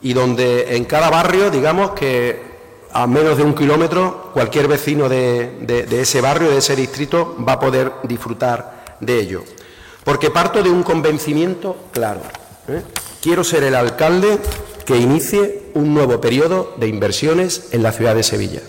[0.00, 2.48] y donde en cada barrio, digamos que
[2.92, 7.60] a menos de un kilómetro, cualquier vecino de, ese barrio, de ese distrito, va a
[7.60, 9.44] poder disfrutar de ello.
[10.04, 12.20] Porque parto de un convencimiento claro.
[12.68, 12.82] ¿eh?
[13.20, 14.38] Quiero ser el alcalde
[14.86, 18.62] que inicie un nuevo periodo de inversiones en la ciudad de Sevilla.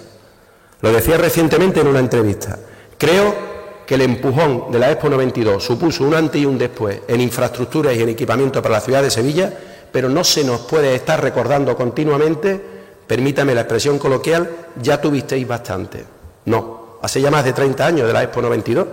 [0.81, 2.59] Lo decía recientemente en una entrevista.
[2.97, 3.35] Creo
[3.89, 7.97] que el empujón de la Expo 92 supuso un antes y un después en infraestructuras
[7.97, 9.51] y en equipamiento para la ciudad de Sevilla,
[9.91, 12.61] pero no se nos puede estar recordando continuamente,
[13.07, 14.47] permítame la expresión coloquial,
[14.79, 16.05] ya tuvisteis bastante.
[16.45, 18.87] No, hace ya más de 30 años de la Expo 92.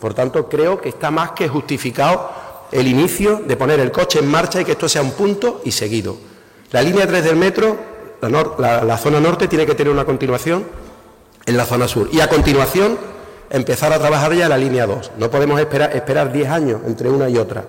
[0.00, 2.30] Por tanto, creo que está más que justificado
[2.72, 5.72] el inicio de poner el coche en marcha y que esto sea un punto y
[5.72, 6.16] seguido.
[6.70, 7.76] La línea 3 del metro,
[8.22, 10.64] la, la zona norte, tiene que tener una continuación
[11.44, 12.08] en la zona sur.
[12.10, 13.17] Y a continuación
[13.50, 15.12] empezar a trabajar ya la línea 2.
[15.18, 17.64] No podemos esperar, esperar 10 años entre una y otra.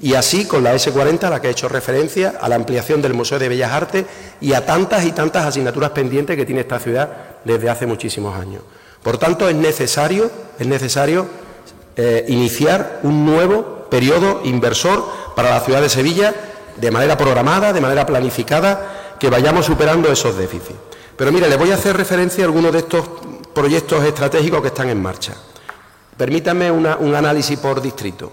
[0.00, 3.14] Y así con la S40, a la que he hecho referencia, a la ampliación del
[3.14, 4.04] Museo de Bellas Artes
[4.40, 7.08] y a tantas y tantas asignaturas pendientes que tiene esta ciudad
[7.44, 8.62] desde hace muchísimos años.
[9.02, 11.26] Por tanto, es necesario, es necesario
[11.96, 15.04] eh, iniciar un nuevo periodo inversor
[15.36, 16.34] para la ciudad de Sevilla
[16.76, 20.78] de manera programada, de manera planificada, que vayamos superando esos déficits.
[21.16, 23.04] Pero mire, le voy a hacer referencia a algunos de estos
[23.54, 25.34] proyectos estratégicos que están en marcha.
[26.16, 28.32] Permítanme un análisis por distrito.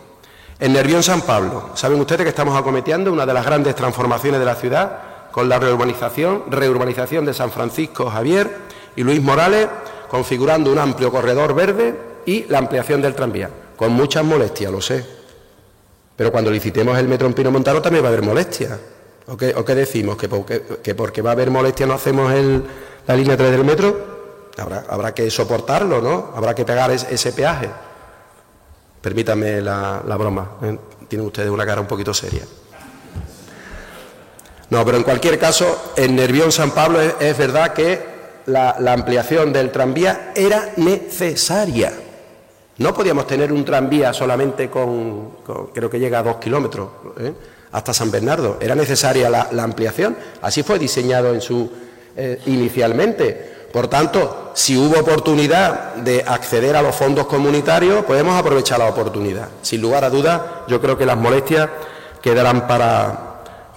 [0.59, 4.45] En Nervión San Pablo, saben ustedes que estamos acometiendo una de las grandes transformaciones de
[4.45, 4.99] la ciudad
[5.31, 8.57] con la reurbanización, reurbanización de San Francisco Javier
[8.97, 9.69] y Luis Morales,
[10.09, 11.95] configurando un amplio corredor verde
[12.25, 13.49] y la ampliación del tranvía.
[13.77, 15.05] con muchas molestias, lo sé.
[16.17, 18.77] Pero cuando licitemos el metro en Pino Montano también va a haber molestias.
[19.27, 20.17] ¿O qué, decimos?
[20.17, 22.33] ¿Que porque, va a haber molestias no hacemos
[23.07, 24.18] la línea 3 del metro?
[24.59, 26.31] Habrá, que soportarlo, ¿no?
[26.35, 27.69] Habrá que pagar ese, peaje.
[29.01, 30.57] Permítanme la, broma.
[30.63, 30.77] ¿eh?
[31.07, 32.43] Tienen ustedes una cara un poquito seria.
[34.69, 37.99] No, pero en cualquier caso, en Nervión San Pablo es, verdad que
[38.45, 41.91] la, ampliación del tranvía era necesaria.
[42.77, 45.37] No podíamos tener un tranvía solamente con,
[45.73, 46.89] creo que llega a dos kilómetros,
[47.19, 47.33] ¿eh?
[47.71, 48.57] hasta San Bernardo.
[48.61, 50.15] Era necesaria la, ampliación.
[50.41, 51.69] Así fue diseñado en su
[52.15, 53.58] eh, inicialmente.
[53.71, 59.49] Por tanto, si hubo oportunidad de acceder a los fondos comunitarios, podemos aprovechar la oportunidad.
[59.61, 61.69] Sin lugar a dudas, yo creo que las molestias
[62.21, 63.29] quedarán para,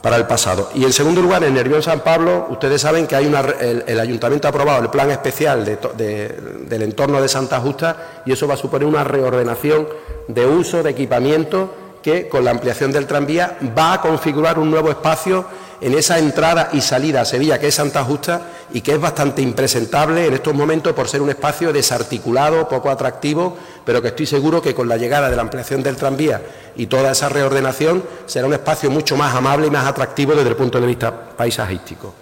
[0.02, 0.70] para el pasado.
[0.74, 4.48] Y en segundo lugar, en Nervión San Pablo, ustedes saben que hay una, el, ayuntamiento
[4.48, 8.86] ha aprobado el plan especial del entorno de Santa Justa y eso va a suponer
[8.86, 9.88] una reordenación
[10.26, 14.90] de uso, de equipamiento, que con la ampliación del tranvía va a configurar un nuevo
[14.90, 15.44] espacio
[15.82, 18.40] en esa entrada y salida a Sevilla, que es Santa Justa,
[18.72, 23.56] y que es bastante impresentable en estos momentos por ser un espacio desarticulado, poco atractivo,
[23.84, 26.40] pero que estoy seguro que con la llegada de la ampliación del tranvía
[26.76, 30.56] y toda esa reordenación será un espacio mucho más amable y más atractivo desde el
[30.56, 32.14] punto de vista paisajístico.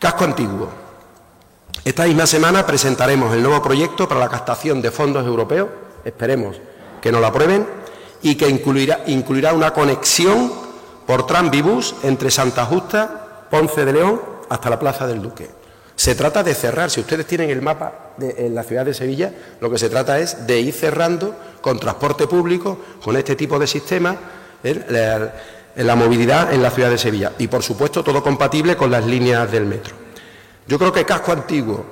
[0.00, 0.68] Casco antiguo.
[1.84, 5.68] Esta misma semana presentaremos el nuevo proyecto para la captación de fondos europeos,
[6.04, 6.56] esperemos
[7.00, 7.64] que nos lo aprueben,
[8.22, 10.67] y que incluirá, incluirá una conexión
[11.08, 15.48] por Tranvibus entre Santa Justa, Ponce de León, hasta la Plaza del Duque.
[15.96, 19.32] Se trata de cerrar, si ustedes tienen el mapa de, en la ciudad de Sevilla,
[19.58, 23.66] lo que se trata es de ir cerrando con transporte público, con este tipo de
[23.66, 24.16] sistemas,
[24.62, 25.32] ¿eh?
[25.76, 27.32] la, movilidad en la ciudad de Sevilla.
[27.38, 29.94] Y, por supuesto, todo compatible con las líneas del metro.
[30.66, 31.86] Yo creo que Casco Antiguo,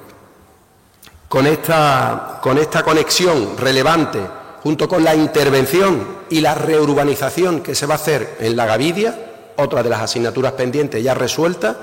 [1.26, 4.20] con esta, con esta conexión relevante
[4.66, 9.16] junto con la intervención y la reurbanización que se va a hacer en la Gavidia,
[9.54, 11.76] otra de las asignaturas pendientes ya resuelta,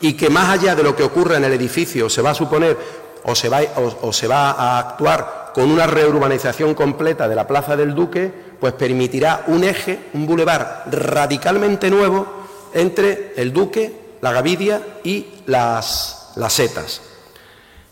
[0.00, 2.76] y que más allá de lo que ocurra en el edificio se va a suponer
[3.24, 8.72] o se va, a actuar con una reurbanización completa de la Plaza del Duque, pues
[8.74, 12.24] permitirá un eje, un bulevar radicalmente nuevo
[12.72, 17.00] entre el Duque, la Gavidia y las, las setas.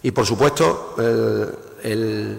[0.05, 0.95] Y por supuesto,
[1.83, 2.39] el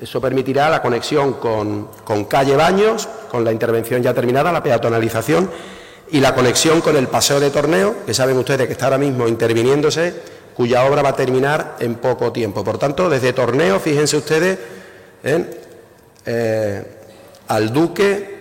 [0.00, 1.88] eso permitirá la conexión con,
[2.28, 5.50] calle Baños, con la intervención ya terminada, la peatonalización,
[6.10, 9.28] y la conexión con el paseo de torneo, que saben ustedes que está ahora mismo
[9.28, 10.14] interviniéndose,
[10.54, 12.64] cuya obra va a terminar en poco tiempo.
[12.64, 14.58] Por tanto, desde torneo, fíjense ustedes,
[16.26, 16.84] eh,
[17.46, 18.40] al Duque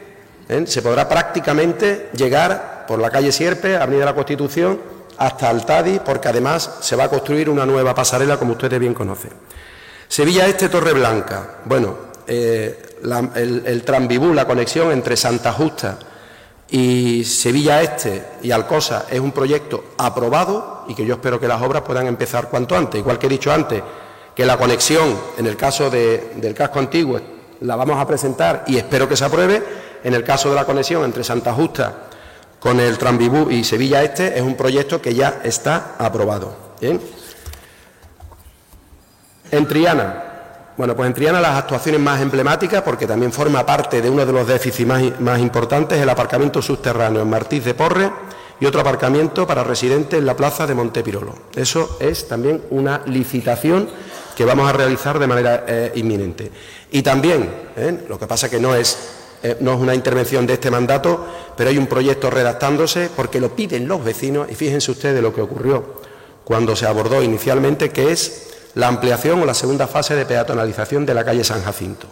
[0.66, 4.80] se podrá prácticamente llegar por la calle Sierpe, Avenida de la Constitución,
[5.18, 9.32] hasta Altadi, porque además se va a construir una nueva pasarela, como ustedes bien conocen.
[10.10, 11.60] Sevilla Este, Torre Blanca.
[11.66, 11.96] Bueno,
[12.26, 12.98] eh,
[13.36, 16.00] el, el la conexión entre Santa Justa
[16.72, 21.62] y Sevilla Este y Alcosa es un proyecto aprobado y que yo espero que las
[21.62, 23.00] obras puedan empezar cuanto antes.
[23.00, 23.84] Igual que he dicho antes,
[24.36, 27.22] que la conexión, en el caso del casco antiguo,
[27.62, 29.64] la vamos a presentar y espero que se apruebe.
[30.04, 31.94] En el caso de la conexión entre Santa Justa
[32.60, 36.56] con el Tranvibú y Sevilla Este es un proyecto que ya está aprobado.
[36.82, 37.00] ¿Bien?
[39.52, 40.30] En Triana,
[40.80, 44.32] bueno, pues en Triana las actuaciones más emblemáticas, porque también forma parte de uno de
[44.32, 44.88] los déficits
[45.20, 48.10] más, importantes, el aparcamiento subterráneo en Martí de Porre
[48.62, 51.36] y otro aparcamiento para residentes en la plaza de Montepirolo.
[51.56, 53.90] Eso es también una licitación
[54.38, 56.50] que vamos a realizar de manera eh, inminente.
[56.92, 58.06] Y también, ¿eh?
[58.08, 58.98] lo que pasa que no es,
[59.44, 61.28] eh, no es una intervención de este mandato,
[61.58, 65.42] pero hay un proyecto redactándose porque lo piden los vecinos y fíjense ustedes lo que
[65.42, 66.00] ocurrió
[66.46, 71.14] cuando se abordó inicialmente, que es la ampliación o la segunda fase de peatonalización de
[71.14, 72.08] la calle San Jacinto.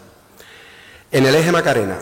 [1.12, 1.98] En el eje Macarena,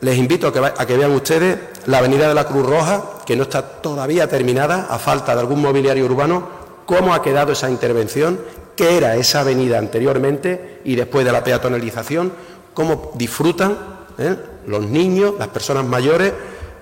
[0.00, 3.62] les invito a que, vean ustedes la avenida de la Cruz Roja, que no está
[3.62, 6.48] todavía terminada, a falta de algún mobiliario urbano,
[6.86, 8.40] cómo ha quedado esa intervención,
[8.74, 12.32] qué era esa avenida anteriormente y después de la peatonalización,
[12.74, 13.78] cómo disfrutan
[14.18, 14.36] ¿eh?
[14.66, 16.32] los niños, las personas mayores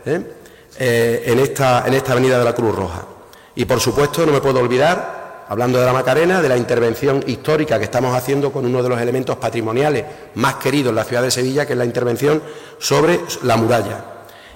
[0.07, 0.23] ¿eh?
[0.79, 3.05] Eh, en, esta, en esta avenida de la Cruz Roja.
[3.55, 5.20] Y por supuesto no me puedo olvidar
[5.51, 9.01] hablando de la Macarena, de la intervención histórica que estamos haciendo con uno de los
[9.01, 10.05] elementos patrimoniales
[10.37, 12.41] más queridos en la ciudad de Sevilla, que es la intervención
[12.79, 14.05] sobre la muralla.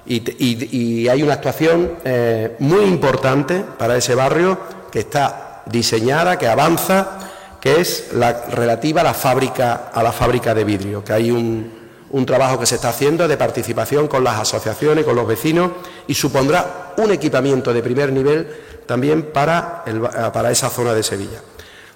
[0.07, 4.57] Y, hay una actuación eh, muy importante para ese barrio
[4.93, 7.19] que está diseñada, que avanza,
[7.61, 11.73] que es la relativa a la fábrica, a la fábrica de vidrio, que hay un,
[12.11, 15.73] un trabajo que se está haciendo de participación con las asociaciones, con los vecinos,
[16.07, 18.47] y supondrá un equipamiento de primer nivel
[18.87, 20.01] también para, eh,
[20.32, 21.41] para esa zona de Sevilla.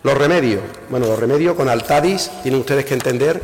[0.02, 0.62] Los remedios.
[0.90, 3.42] Bueno, los remedios con Altadis tienen ustedes que entender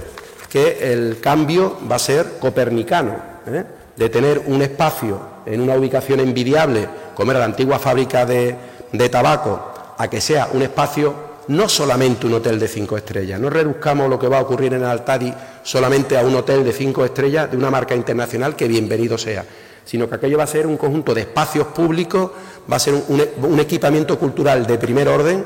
[0.48, 3.16] que el cambio va a ser copernicano,
[3.46, 3.64] ¿eh?
[3.96, 8.56] de tener un espacio en una ubicación envidiable, como era la antigua fábrica de,
[8.92, 13.50] de tabaco, a que sea un espacio no solamente un hotel de cinco estrellas, no
[13.50, 15.32] reduzcamos lo que va a ocurrir en el Altadi
[15.62, 19.44] solamente a un hotel de cinco estrellas de una marca internacional que bienvenido sea,
[19.84, 22.30] sino que aquello va a ser un conjunto de espacios públicos,
[22.70, 25.44] va a ser un, equipamiento cultural de primer orden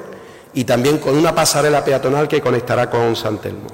[0.54, 3.68] y también con una pasarela peatonal que conectará con San Telmo.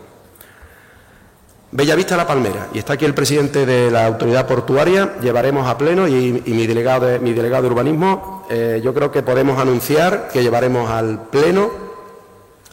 [1.70, 6.06] Bellavista La Palmera, y está aquí el presidente de la autoridad portuaria, llevaremos a pleno,
[6.06, 10.42] y, mi, delegado de, mi delegado de urbanismo, eh, yo creo que podemos anunciar que
[10.42, 11.84] llevaremos al pleno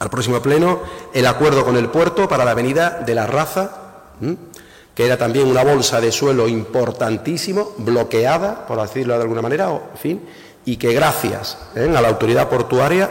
[0.01, 0.79] al próximo pleno
[1.13, 3.69] el acuerdo con el puerto para la avenida de la Raza,
[4.95, 9.97] que era también una bolsa de suelo importantísimo, bloqueada, por decirlo de alguna manera, en
[9.99, 10.21] fin,
[10.65, 11.93] y que gracias ¿eh?
[11.95, 13.09] a la autoridad portuaria,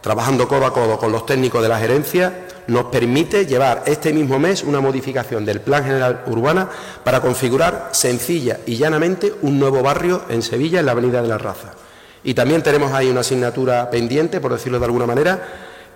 [0.00, 4.38] trabajando codo a codo con los técnicos de la gerencia, nos permite llevar este mismo
[4.38, 6.68] mes una modificación del Plan General Urbana
[7.02, 11.38] para configurar sencilla y llanamente un nuevo barrio en Sevilla, en la Avenida de la
[11.38, 11.72] Raza.
[12.24, 15.42] Y también tenemos ahí una asignatura pendiente, por decirlo de alguna manera,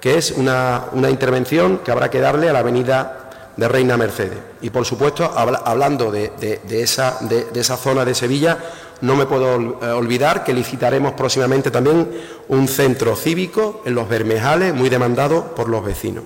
[0.00, 4.38] que es una, intervención que habrá que darle a la avenida de Reina Mercedes.
[4.60, 6.32] Y por supuesto, hablando de,
[6.70, 8.58] esa, de, esa, zona de Sevilla,
[9.00, 12.10] no me puedo eh, olvidar que licitaremos próximamente también
[12.48, 16.24] un centro cívico en los Bermejales, muy demandado por los vecinos.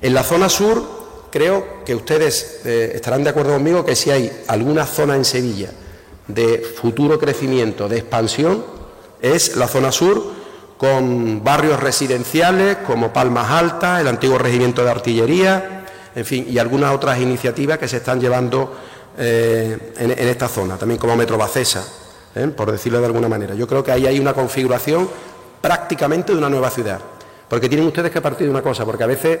[0.00, 0.82] En la zona sur,
[1.30, 5.70] creo que ustedes eh, estarán de acuerdo conmigo que si hay alguna zona en Sevilla
[6.28, 8.64] de futuro crecimiento, de expansión,
[9.20, 10.22] es la zona sur
[10.76, 16.94] con barrios residenciales como Palmas Altas, el antiguo regimiento de artillería, en fin, y algunas
[16.94, 18.74] otras iniciativas que se están llevando
[19.16, 21.84] eh, en, esta zona, también como Metro Bacesa,
[22.34, 22.48] ¿eh?
[22.48, 23.54] por decirlo de alguna manera.
[23.54, 25.08] Yo creo que ahí hay una configuración
[25.60, 26.98] prácticamente de una nueva ciudad,
[27.48, 29.38] porque tienen ustedes que partir de una cosa, porque a veces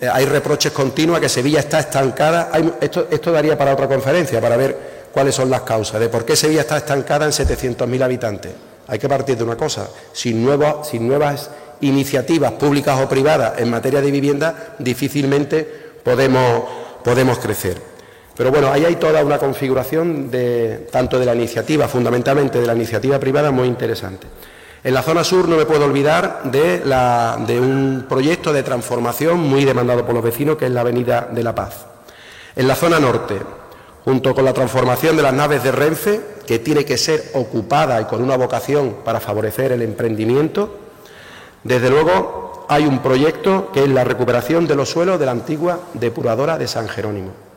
[0.00, 2.50] eh, hay reproches continuos que Sevilla está estancada.
[2.80, 6.62] esto, daría para otra conferencia, para ver cuáles son las causas de por qué Sevilla
[6.62, 8.52] está estancada en 700.000 habitantes.
[8.88, 10.48] Hay que partir de una cosa, sin,
[10.84, 11.50] sin nuevas
[11.82, 17.91] iniciativas públicas o privadas en materia de vivienda, difícilmente podemos crecer.
[18.36, 22.74] Pero bueno, ahí hay toda una configuración de, tanto de la iniciativa, fundamentalmente de la
[22.74, 24.26] iniciativa privada, muy interesante.
[24.84, 29.38] En la zona sur no me puedo olvidar de, la, de, un proyecto de transformación
[29.38, 31.86] muy demandado por los vecinos, que es la Avenida de la Paz.
[32.56, 33.36] En la zona norte,
[34.04, 38.04] junto con la transformación de las naves de Renfe, que tiene que ser ocupada y
[38.06, 40.78] con una vocación para favorecer el emprendimiento.
[41.62, 45.78] Desde luego hay un proyecto que es la recuperación de los suelos de la antigua
[45.94, 47.51] depuradora de San Jerónimo.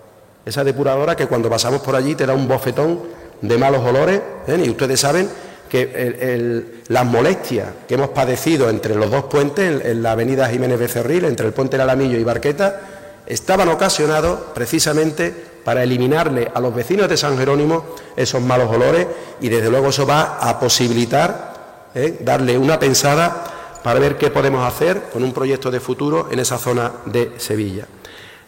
[0.45, 2.99] Esa depuradora que cuando pasamos por allí te da un bofetón
[3.41, 4.61] de malos olores ¿eh?
[4.63, 5.27] y ustedes saben
[5.69, 11.25] que las molestias que hemos padecido entre los dos puentes, en, la avenida Jiménez Becerril,
[11.25, 12.79] entre el puente del Alamillo y Barqueta,
[13.25, 15.33] estaban ocasionados precisamente
[15.63, 17.83] para eliminarle a los vecinos de San Jerónimo
[18.15, 19.07] esos malos olores
[19.41, 22.19] y desde luego eso va a posibilitar ¿eh?
[22.21, 23.43] darle una pensada
[23.83, 27.85] para ver qué podemos hacer con un proyecto de futuro en esa zona de Sevilla.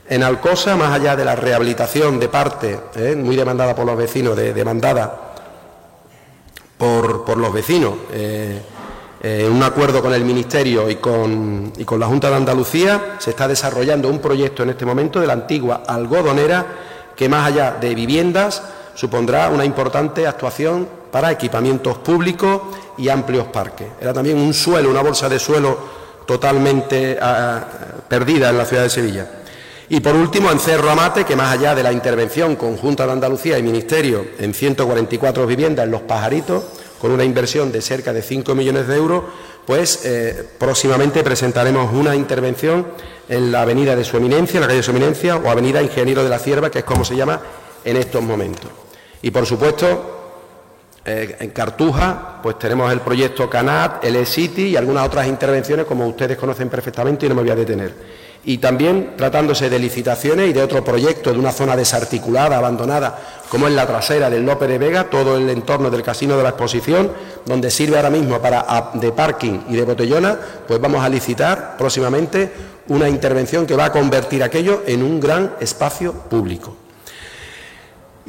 [0.10, 3.14] En Alcosa, más allá de la rehabilitación de parte, ¿eh?
[3.16, 5.34] muy demandada por los vecinos, demandada
[6.78, 8.62] por, los vecinos, en
[9.22, 14.08] eh, un acuerdo con el Ministerio y con, la Junta de Andalucía, se está desarrollando
[14.10, 16.66] un proyecto en este momento de la antigua algodonera
[17.14, 22.62] que más allá de viviendas supondrá una importante actuación para equipamientos públicos
[22.98, 23.88] y amplios parques.
[24.00, 25.78] Era también un suelo, una bolsa de suelo
[26.26, 27.66] totalmente ah,
[28.08, 29.37] perdida en la ciudad de Sevilla.
[29.90, 33.58] Y por último, en Cerro Amate, que más allá de la intervención conjunta de Andalucía
[33.58, 36.64] y Ministerio en 144 viviendas en Los Pajaritos,
[37.00, 39.24] con una inversión de cerca de 5 millones de euros,
[39.66, 42.88] pues eh, próximamente presentaremos una intervención
[43.30, 46.24] en la avenida de su eminencia, en la calle de su eminencia, o avenida Ingeniero
[46.24, 47.40] de la Cierva, que es como se llama
[47.86, 48.70] en estos momentos.
[49.22, 50.18] Y por supuesto,
[51.06, 56.06] eh, en Cartuja, pues tenemos el proyecto Canat, el E-City y algunas otras intervenciones como
[56.08, 58.27] ustedes conocen perfectamente y no me voy a detener.
[58.46, 63.20] Y también tratándose de licitaciones y de otro proyecto de una zona desarticulada, abandonada,
[63.50, 66.50] como es la trasera del López de Vega, todo el entorno del Casino de la
[66.50, 67.12] Exposición,
[67.46, 72.52] donde sirve ahora mismo para de parking y de botellona, pues vamos a licitar próximamente
[72.90, 76.76] una intervención que va a convertir aquello en un gran espacio público.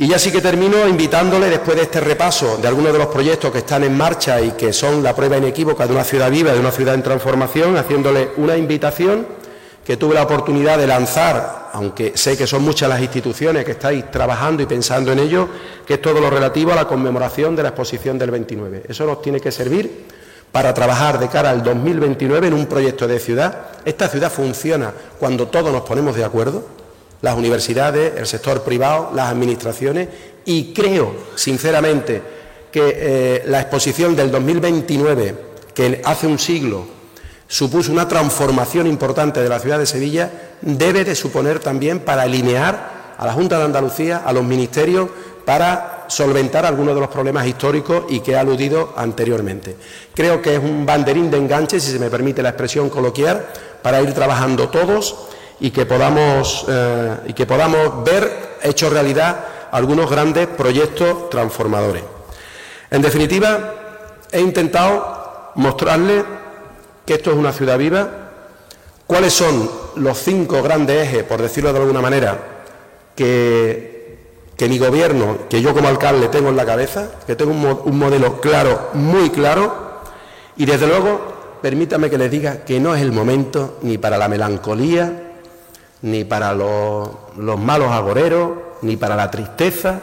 [0.01, 3.51] Y ya sí que termino invitándole, después de este repaso de algunos de los proyectos
[3.51, 6.61] que están en marcha y que son la prueba inequívoca de una ciudad viva, de
[6.61, 9.27] una ciudad en transformación, haciéndole una invitación
[9.89, 14.11] que tuve la oportunidad de lanzar, aunque sé que son muchas las instituciones que estáis
[14.11, 15.49] trabajando y pensando en ello,
[15.87, 18.83] que es todo lo relativo a la conmemoración de la exposición del 29.
[18.87, 20.05] Eso nos tiene que servir
[20.53, 23.69] para trabajar de cara al 2029 en un proyecto de ciudad.
[23.87, 26.67] Esta ciudad funciona cuando todos nos ponemos de acuerdo.
[27.23, 30.09] las universidades, el sector privado, las administraciones
[30.45, 32.21] y creo, sinceramente,
[32.71, 35.35] que eh, la exposición del 2029,
[35.73, 36.98] que hace un siglo
[37.49, 40.31] supuso una transformación importante de la ciudad de Sevilla,
[40.61, 45.09] debe de suponer también para alinear a la Junta de Andalucía, a los ministerios,
[45.45, 49.77] para solventar algunos de los problemas históricos y que he aludido anteriormente.
[50.15, 53.47] Creo que es un banderín de enganche, si se me permite la expresión coloquial,
[53.83, 55.17] para ir trabajando todos
[55.59, 59.37] y que podamos, eh, y que podamos ver hecho realidad
[59.73, 62.03] algunos grandes proyectos transformadores.
[62.91, 63.75] En definitiva,
[64.31, 66.25] he intentado mostrarle
[67.09, 68.07] que esto es una ciudad viva,
[69.07, 72.39] cuáles son los cinco grandes ejes, por decirlo de alguna manera,
[73.17, 74.19] que,
[74.55, 78.43] que mi gobierno, que yo como alcalde tengo en la cabeza, que tengo un, modelo
[78.43, 80.03] claro, muy claro,
[80.59, 84.29] y desde luego, permítame que les diga que no es el momento ni para la
[84.29, 85.33] melancolía,
[86.03, 88.51] ni para los, los malos agoreros,
[88.83, 89.99] ni para la tristeza,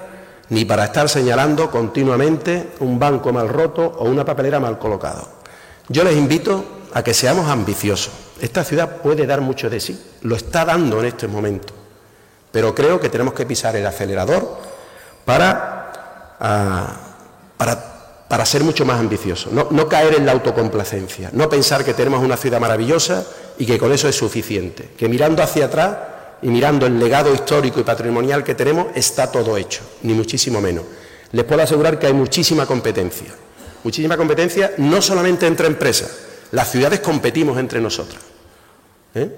[0.49, 5.35] ni para estar señalando continuamente un banco mal roto o una papelera mal colocado.
[5.87, 8.13] Yo les invito a que seamos ambiciosos.
[8.39, 11.73] Esta ciudad puede dar mucho de sí, lo está dando en este momento,
[12.53, 14.57] pero creo que tenemos que pisar el acelerador
[15.25, 16.95] para, ah,
[17.57, 22.23] para, ser mucho más ambiciosos, no, no caer en la autocomplacencia, no pensar que tenemos
[22.23, 23.25] una ciudad maravillosa
[23.57, 25.97] y que con eso es suficiente, que mirando hacia atrás
[26.41, 30.85] y mirando el legado histórico y patrimonial que tenemos, está todo hecho, ni muchísimo menos.
[31.33, 33.35] Les puedo asegurar que hay muchísima competencia,
[33.83, 38.21] muchísima competencia no solamente entre empresas, las ciudades competimos entre nosotras.
[39.13, 39.29] ¿eh?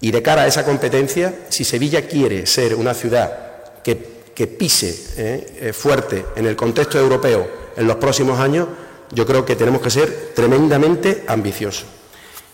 [0.00, 5.58] Y de cara a esa competencia, si Sevilla quiere ser una ciudad que, pise ¿eh?
[5.60, 8.68] Eh, fuerte en el contexto europeo en los próximos años,
[9.12, 11.86] yo creo que tenemos que ser tremendamente ambiciosos.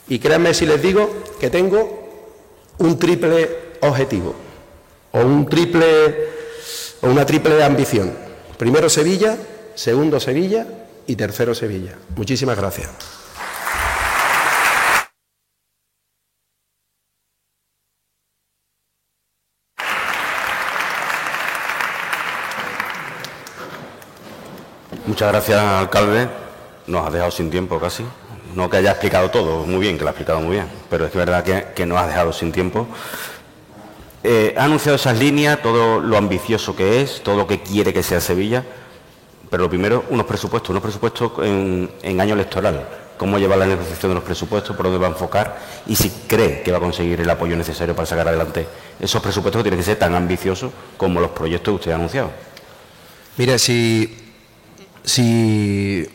[0.09, 2.01] Y créanme si les digo que tengo
[2.79, 4.35] un triple objetivo
[5.13, 6.29] o un triple
[7.01, 8.13] o una triple ambición.
[8.59, 9.37] Primero Sevilla,
[9.75, 10.67] segundo Sevilla
[11.07, 11.97] y tercero Sevilla.
[12.17, 13.20] Muchísimas gracias.
[25.11, 26.29] Muchas gracias, alcalde.
[26.87, 28.05] Nos ha dejado sin tiempo casi.
[28.55, 31.11] No que haya explicado todo, muy bien, que lo ha explicado muy bien, pero es
[31.11, 32.87] que verdad que, que nos ha dejado sin tiempo.
[34.23, 38.05] Eh, ha anunciado esas líneas, todo lo ambicioso que es, todo lo que quiere que
[38.05, 38.65] sea Sevilla,
[39.51, 42.87] pero lo primero, unos presupuestos, unos presupuestos en, año electoral.
[43.19, 44.77] ¿Cómo lleva la negociación de los presupuestos?
[44.77, 45.59] ¿Por dónde va a enfocar?
[45.89, 48.65] Y si cree que va a conseguir el apoyo necesario para sacar adelante
[49.01, 52.31] esos presupuestos que tienen que ser tan ambiciosos como los proyectos que usted ha anunciado.
[53.37, 54.20] Mire, si,
[55.05, 56.07] si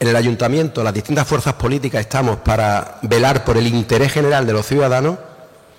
[0.00, 4.52] en el ayuntamiento las distintas fuerzas políticas estamos para velar por el interés general de
[4.52, 5.18] los ciudadanos,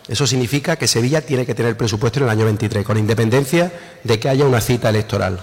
[0.08, 3.72] eso significa que Sevilla tiene que tener presupuesto en el año 23, con independencia
[4.04, 5.40] de que haya una cita electoral.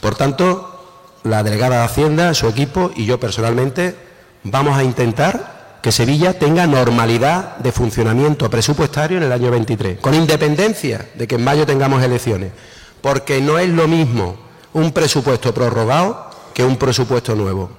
[0.00, 3.96] Por tanto, la delegada de Hacienda, su equipo y yo personalmente
[4.44, 10.14] vamos a intentar que Sevilla tenga normalidad de funcionamiento presupuestario en el año 23, con
[10.14, 12.52] independencia de que en mayo tengamos elecciones,
[13.00, 17.70] porque no es lo mismo un presupuesto prorrogado que un presupuesto nuevo.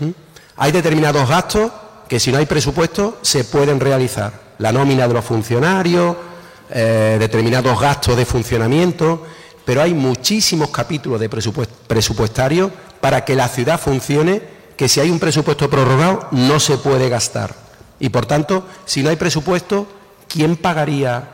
[0.00, 0.10] ¿Mm?
[0.56, 1.70] Hay determinados gastos
[2.08, 6.16] que si no hay presupuesto se pueden realizar la nómina de los funcionarios,
[6.70, 9.24] eh, determinados gastos de funcionamiento,
[9.64, 12.70] pero hay muchísimos capítulos de presupuestario
[13.00, 14.42] para que la ciudad funcione,
[14.76, 17.54] que si hay un presupuesto prorrogado no se puede gastar.
[17.98, 19.86] Y por tanto, si no hay presupuesto,
[20.28, 21.28] ¿quién pagaría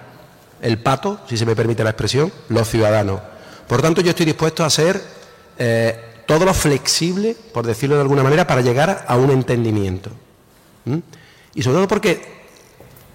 [0.61, 2.33] el pato, si se me permite la expresión?
[2.49, 3.21] Los ciudadanos.
[3.71, 5.01] Por tanto, yo estoy dispuesto a ser
[5.57, 5.97] eh,
[6.27, 10.11] todo lo flexible, por decirlo de alguna manera, para llegar a un entendimiento.
[11.55, 12.21] Y sobre todo porque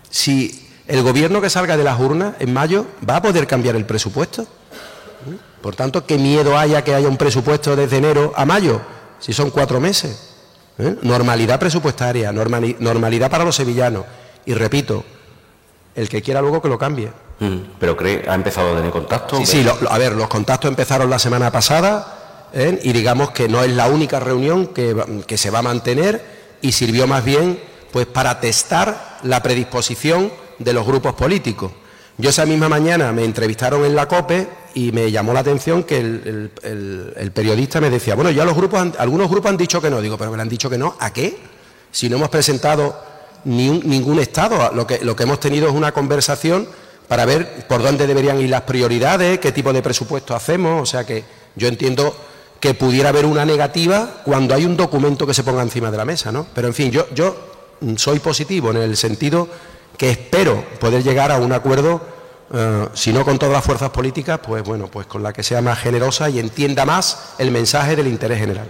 [0.10, 3.86] si el gobierno que salga de las urnas en mayo va a poder cambiar el
[3.86, 4.48] presupuesto.
[5.62, 8.80] Por tanto, ¿qué miedo haya que haya un presupuesto desde enero a mayo?
[9.20, 10.36] Si son cuatro meses.
[10.78, 10.96] ¿Eh?
[11.02, 14.06] Normalidad presupuestaria, normalidad para los sevillanos.
[14.46, 15.04] Y repito,
[15.96, 17.12] el que quiera luego que lo cambie.
[17.40, 19.38] Mm, ¿Pero cree, ha empezado a tener contacto?
[19.38, 22.80] Sí, sí, a ver, los contactos empezaron la semana pasada ¿eh?
[22.84, 24.96] y digamos que no es la única reunión que,
[25.28, 26.24] que se va a mantener
[26.62, 27.60] y sirvió más bien
[27.92, 31.72] pues para testar la predisposición de los grupos políticos.
[32.18, 35.98] Yo esa misma mañana me entrevistaron en la COPE y me llamó la atención que
[35.98, 40.18] el, periodista me decía, bueno, ya los grupos, algunos grupos han dicho que no, digo,
[40.18, 41.38] pero me han dicho que no, ¿a qué?
[41.92, 43.02] Si no hemos presentado
[43.46, 46.68] ningún estado, lo que, lo que hemos tenido es una conversación
[47.08, 51.06] para ver por dónde deberían ir las prioridades, qué tipo de presupuesto hacemos, o sea
[51.06, 51.24] que
[51.56, 52.16] yo entiendo
[52.60, 56.06] que pudiera haber una negativa cuando hay un documento que se ponga encima de la
[56.06, 56.48] mesa, ¿no?
[56.54, 57.36] Pero en fin, yo, yo
[57.98, 59.48] soy positivo en el sentido
[59.98, 62.02] que espero poder llegar a un acuerdo,
[62.54, 65.62] eh, si no con todas las fuerzas políticas, pues bueno, pues con la que sea
[65.62, 68.68] más generosa y entienda más el mensaje del interés general.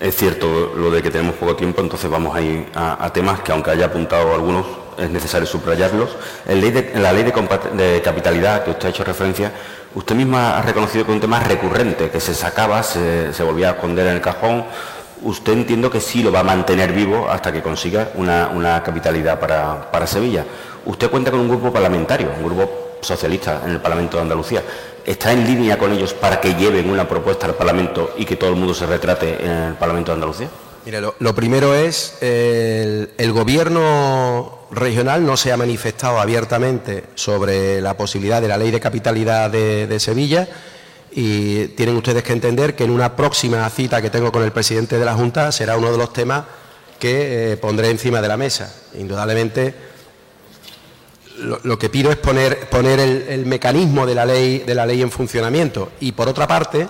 [0.00, 3.50] Es cierto lo de que tenemos poco tiempo, entonces vamos a ir a, temas que,
[3.50, 4.64] aunque haya apuntado algunos,
[4.96, 6.10] es necesario subrayarlos.
[6.46, 9.52] En, la ley de, capitalidad que usted ha hecho referencia,
[9.96, 13.72] usted misma ha reconocido que es un tema recurrente, que se sacaba, se, volvía a
[13.72, 14.66] esconder en el cajón.
[15.22, 19.90] Usted entiendo que sí lo va a mantener vivo hasta que consiga una, capitalidad para,
[19.90, 20.44] para Sevilla.
[20.86, 24.62] Usted cuenta con un grupo parlamentario, un grupo socialista en el Parlamento de Andalucía
[25.04, 28.50] está en línea con ellos para que lleven una propuesta al Parlamento y que todo
[28.50, 30.48] el mundo se retrate en el Parlamento de Andalucía?
[30.84, 37.96] Mire, lo, primero es, el, el, Gobierno regional no se ha manifestado abiertamente sobre la
[37.96, 40.48] posibilidad de la ley de capitalidad de, Sevilla
[41.10, 44.98] y tienen ustedes que entender que en una próxima cita que tengo con el presidente
[44.98, 46.44] de la Junta será uno de los temas
[46.98, 48.74] que eh, pondré encima de la mesa.
[48.94, 49.74] Indudablemente
[51.38, 55.10] lo, que pido es poner, poner el, mecanismo de la, ley, de la ley en
[55.10, 55.92] funcionamiento.
[56.00, 56.88] Y por otra parte,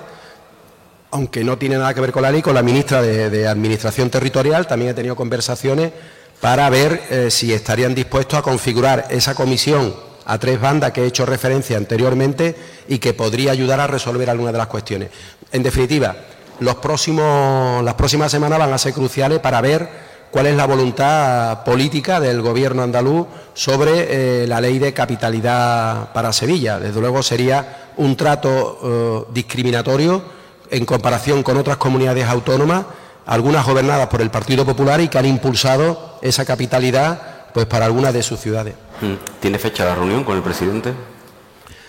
[1.11, 4.66] aunque no tiene nada que ver con la ley, con la ministra de, Administración Territorial
[4.66, 5.92] también he tenido conversaciones
[6.40, 9.94] para ver eh, si estarían dispuestos a configurar esa comisión
[10.24, 12.55] a tres bandas que he hecho referencia anteriormente
[12.86, 15.11] y que podría ayudar a resolver algunas de las cuestiones.
[15.51, 16.14] En definitiva,
[16.61, 21.64] los próximos, las próximas semanas van a ser cruciales para ver cuál es la voluntad
[21.64, 26.79] política del Gobierno andaluz sobre eh, la ley de capitalidad para Sevilla.
[26.79, 30.22] Desde luego sería un trato eh, discriminatorio
[30.70, 32.85] en comparación con otras comunidades autónomas,
[33.26, 38.12] algunas gobernadas por el Partido Popular y que han impulsado esa capitalidad pues, para algunas
[38.12, 38.74] de sus ciudades.
[39.01, 39.41] Mm.
[39.41, 40.93] ¿Tiene fecha la reunión con el presidente?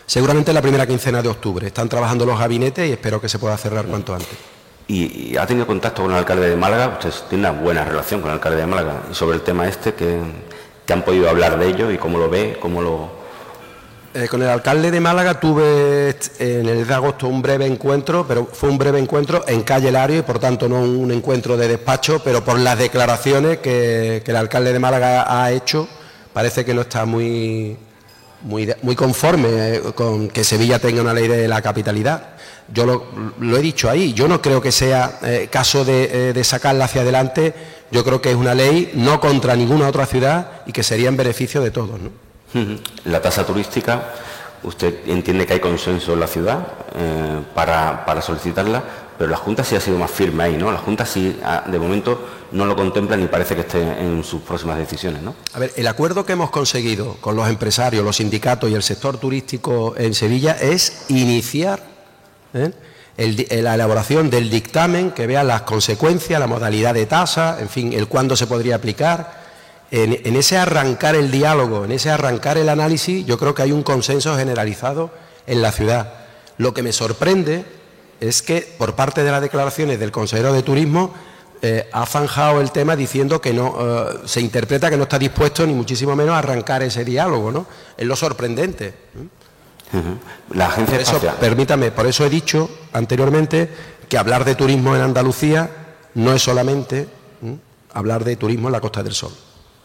[0.06, 1.68] Seguramente la primera quincena de octubre.
[1.68, 4.59] Están trabajando los gabinetes y espero que se pueda cerrar cuanto antes
[4.90, 8.32] y, ha tenido contacto con el alcalde de Málaga, usted tiene una buena relación con
[8.32, 10.20] el alcalde de Málaga, y sobre el tema este, que,
[10.92, 13.12] han podido hablar de ello y cómo lo ve, cómo lo...
[14.16, 18.48] Eh, con el alcalde de Málaga tuve en el de agosto un breve encuentro, pero
[18.52, 22.24] fue un breve encuentro en calle Lario y por tanto no un encuentro de despacho,
[22.24, 25.88] pero por las declaraciones que, el alcalde de Málaga ha hecho,
[26.34, 27.78] parece que no está muy,
[28.42, 32.30] muy, muy conforme eh, con que Sevilla tenga una ley de la capitalidad.
[32.72, 36.44] Yo lo, he dicho ahí, yo no creo que sea eh, caso de, eh, de,
[36.44, 37.54] sacarla hacia adelante,
[37.90, 41.18] yo creo que es una ley no contra ninguna otra ciudad y que sería en
[41.18, 42.00] beneficio de todos.
[43.06, 44.14] La tasa turística,
[44.64, 46.68] usted entiende que hay consenso en la ciudad
[47.56, 48.84] para, para, solicitarla,
[49.20, 50.72] pero la Junta sí ha sido más firme ahí, ¿no?
[50.72, 54.42] La Junta sí, ah, de momento, no lo contempla ni parece que esté en sus
[54.42, 55.36] próximas decisiones, ¿no?
[55.54, 59.18] A ver, el acuerdo que hemos conseguido con los empresarios, los sindicatos y el sector
[59.18, 61.84] turístico en Sevilla es iniciar
[62.54, 62.72] ¿eh?
[63.18, 67.92] Eh, la elaboración del dictamen que vea las consecuencias, la modalidad de tasa, en fin,
[67.92, 69.38] el cuándo se podría aplicar.
[69.92, 73.84] En, ese arrancar el diálogo, en ese arrancar el análisis, yo creo que hay un
[73.84, 75.12] consenso generalizado
[75.46, 76.14] en la ciudad.
[76.58, 77.66] Lo que me sorprende
[78.20, 81.14] es que por parte de las declaraciones del consejero de Turismo
[81.62, 83.76] eh, ha zanjado el tema diciendo que no
[84.26, 87.66] se interpreta que no está dispuesto ni muchísimo menos a arrancar ese diálogo, ¿no?
[87.98, 88.94] Es lo sorprendente.
[90.52, 93.70] La agencia Permítame, por eso he dicho anteriormente
[94.08, 95.70] que hablar de turismo en Andalucía
[96.16, 97.08] no es solamente
[97.94, 99.32] hablar de turismo en la Costa del Sol.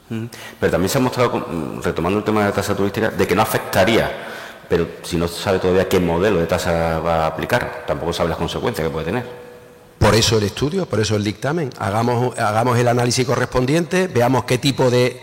[0.08, 3.42] Pero también se ha mostrado, retomando el tema de la tasa turística, de que no
[3.42, 4.33] afectaría,
[4.68, 8.38] pero si no sabe todavía qué modelo de tasa va a aplicar, tampoco sabe las
[8.38, 9.44] consecuencias que puede tener.
[9.98, 11.70] Por eso el estudio, por eso el dictamen.
[11.78, 15.18] Hagamos, hagamos el análisis correspondiente, veamos qué tipo de,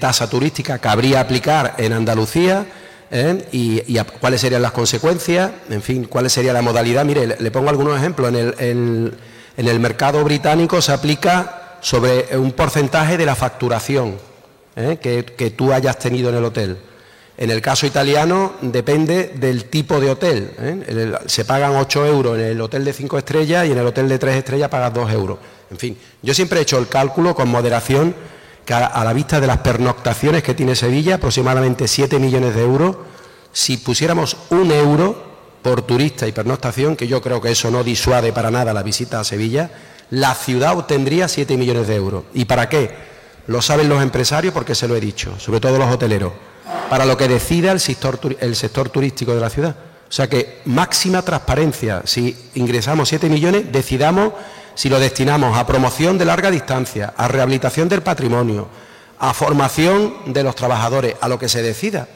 [0.00, 2.66] tasa turística cabría aplicar en Andalucía
[3.10, 3.48] ¿eh?
[3.52, 7.04] y, cuáles serían las consecuencias, en fin, cuál sería la modalidad.
[7.04, 8.28] Mire, le, pongo algunos ejemplos.
[8.28, 9.16] En el, en,
[9.56, 14.16] el, mercado británico se aplica sobre un porcentaje de la facturación
[14.76, 14.98] ¿eh?
[15.00, 16.78] que, tú hayas tenido en el hotel.
[17.38, 20.52] En el caso italiano depende del tipo de hotel.
[20.58, 21.12] ¿eh?
[21.26, 24.18] se pagan 8 euros en el hotel de 5 estrellas y en el hotel de
[24.18, 25.38] 3 estrellas pagas 2 euros.
[25.70, 28.14] En fin, yo siempre he hecho el cálculo con moderación
[28.64, 32.96] que a, la vista de las pernoctaciones que tiene Sevilla, aproximadamente 7 millones de euros,
[33.52, 35.24] si pusiéramos un euro
[35.62, 39.20] por turista y pernoctación, que yo creo que eso no disuade para nada la visita
[39.20, 39.70] a Sevilla,
[40.10, 42.24] la ciudad obtendría 7 millones de euros.
[42.34, 42.90] ¿Y para qué?
[43.46, 46.32] Lo saben los empresarios porque se lo he dicho, sobre todo los hoteleros,
[46.90, 49.76] para lo que decida el sector, el sector turístico de la ciudad.
[50.08, 52.02] O sea que máxima transparencia.
[52.04, 54.32] Si ingresamos 7 millones, decidamos
[54.74, 58.68] si lo destinamos a promoción de larga distancia, a rehabilitación del patrimonio,
[59.18, 62.08] a formación de los trabajadores, a lo que se decida.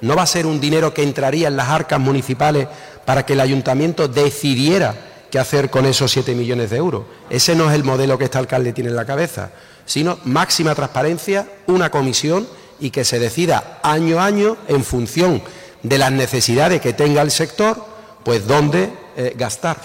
[0.00, 2.68] No va a ser un dinero que entraría en las arcas municipales
[3.04, 4.94] para que el ayuntamiento decidiera
[5.30, 7.04] qué hacer con esos 7 millones de euros.
[7.28, 9.50] Ese no es el modelo que este alcalde tiene en la cabeza,
[9.84, 12.46] sino máxima transparencia, una comisión
[12.80, 15.42] y que se decida año a año en función
[15.82, 17.76] de las necesidades que tenga el sector,
[18.24, 19.76] pues dónde eh, gastar.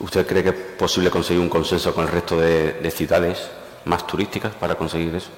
[0.00, 3.38] ¿Usted cree que es posible conseguir un consenso con el resto de, ciudades
[3.84, 5.28] más turísticas para conseguir eso?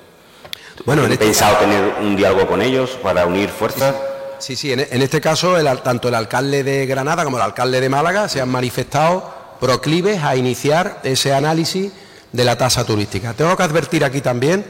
[0.87, 3.95] Bueno, ¿He este pensado tener un diálogo con ellos para unir fuerzas?
[4.39, 8.29] Sí, sí, en, este caso tanto el alcalde de Granada como el alcalde de Málaga
[8.29, 11.93] se han manifestado proclives a iniciar ese análisis
[12.33, 13.35] de la tasa turística.
[13.35, 14.65] Tengo que advertir aquí también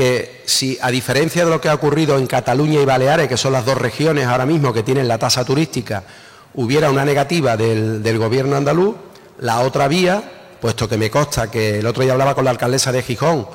[0.00, 3.52] que si, a diferencia de lo que ha ocurrido en Cataluña y Baleares, que son
[3.52, 6.04] las dos regiones ahora mismo que tienen la tasa turística,
[6.54, 8.96] hubiera una negativa del, gobierno andaluz,
[9.40, 10.22] la otra vía,
[10.58, 13.46] puesto que me consta que el otro día hablaba con la alcaldesa de Gijón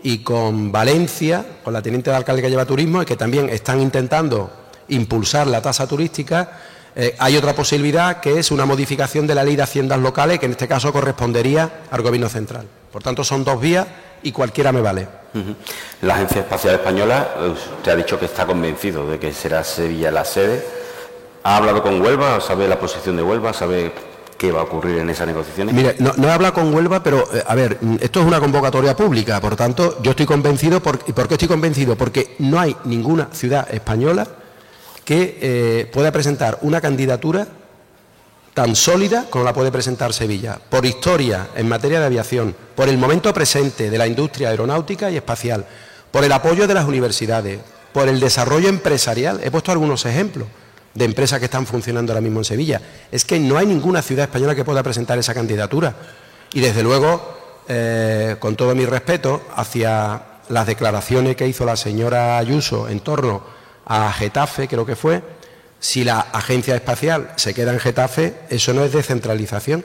[0.00, 3.80] y con Valencia, con la teniente de alcalde que lleva turismo, y que también están
[3.80, 4.52] intentando
[4.90, 6.60] impulsar la tasa turística,
[6.96, 10.46] eh, hay otra posibilidad que es una modificación de la ley de haciendas locales, que
[10.46, 12.66] en este caso correspondería al Gobierno central.
[12.92, 13.86] Por tanto, son dos vías
[14.22, 15.08] y cualquiera me vale.
[16.02, 17.28] La Agencia Espacial Española,
[17.76, 20.64] usted ha dicho que está convencido de que será Sevilla la sede.
[21.44, 22.40] ¿Ha hablado con Huelva?
[22.40, 23.52] ¿Sabe la posición de Huelva?
[23.52, 23.92] ¿Sabe
[24.36, 25.74] qué va a ocurrir en esas negociaciones?
[25.74, 29.40] Mire, no, he hablado con Huelva, pero eh, a ver, esto es una convocatoria pública,
[29.40, 30.80] por tanto, yo estoy convencido.
[30.80, 31.96] Por, ¿Y por qué estoy convencido?
[31.96, 34.26] Porque no hay ninguna ciudad española
[35.08, 37.48] que eh, pueda presentar una candidatura
[38.52, 42.98] tan sólida como la puede presentar Sevilla, por historia en materia de aviación, por el
[42.98, 45.64] momento presente de la industria aeronáutica y espacial,
[46.10, 47.58] por el apoyo de las universidades,
[47.94, 49.40] por el desarrollo empresarial.
[49.42, 50.46] He puesto algunos ejemplos
[50.92, 52.82] de empresas que están funcionando ahora mismo en Sevilla.
[53.10, 55.94] Es que no hay ninguna ciudad española que pueda presentar esa candidatura.
[56.52, 62.36] Y desde luego, eh, con todo mi respeto hacia las declaraciones que hizo la señora
[62.36, 63.56] Ayuso en torno
[63.88, 65.22] a Getafe, creo que fue,
[65.80, 69.84] si la agencia espacial se queda en Getafe, eso no es descentralización.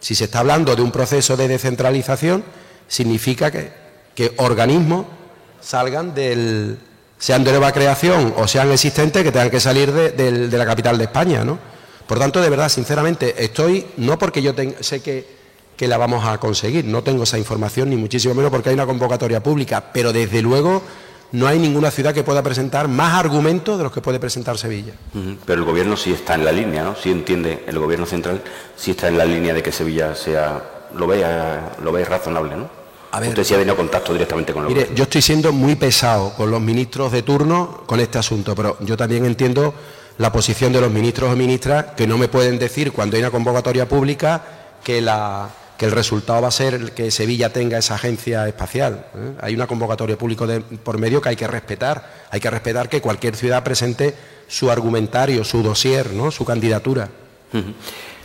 [0.00, 2.44] Si se está hablando de un proceso de descentralización,
[2.88, 3.84] significa que,
[4.36, 5.06] organismos
[5.60, 6.78] salgan del,
[7.18, 11.04] sean de nueva creación o sean existentes, que tengan que salir de, la capital de
[11.04, 11.58] España, ¿no?
[12.06, 15.26] Por tanto, de verdad, sinceramente, estoy, no porque yo sé que,
[15.76, 18.86] que la vamos a conseguir, no tengo esa información, ni muchísimo menos porque hay una
[18.86, 20.82] convocatoria pública, pero desde luego
[21.32, 24.92] no hay ninguna ciudad que pueda presentar más argumentos de los que puede presentar Sevilla.
[25.44, 26.94] Pero el gobierno sí está en la línea, ¿no?
[26.94, 28.42] Sí entiende, el gobierno central
[28.76, 30.62] sí está en la línea de que Sevilla sea,
[30.94, 32.68] lo vea, lo ve razonable, ¿no?
[33.10, 35.76] A ver, Usted sí ha tenido contacto directamente con los Mire, yo estoy siendo muy
[35.76, 39.72] pesado con los ministros de turno con este asunto, pero yo también entiendo
[40.18, 43.30] la posición de los ministros o ministras que no me pueden decir cuando hay una
[43.30, 44.42] convocatoria pública
[44.82, 49.06] que la que el resultado va a ser que Sevilla tenga esa agencia espacial.
[49.14, 49.32] ¿eh?
[49.40, 50.46] Hay una convocatoria pública
[50.82, 52.26] por medio que hay que respetar.
[52.30, 54.14] Hay que respetar que cualquier ciudad presente
[54.46, 56.30] su argumentario, su dossier, ¿no?
[56.30, 57.08] su candidatura.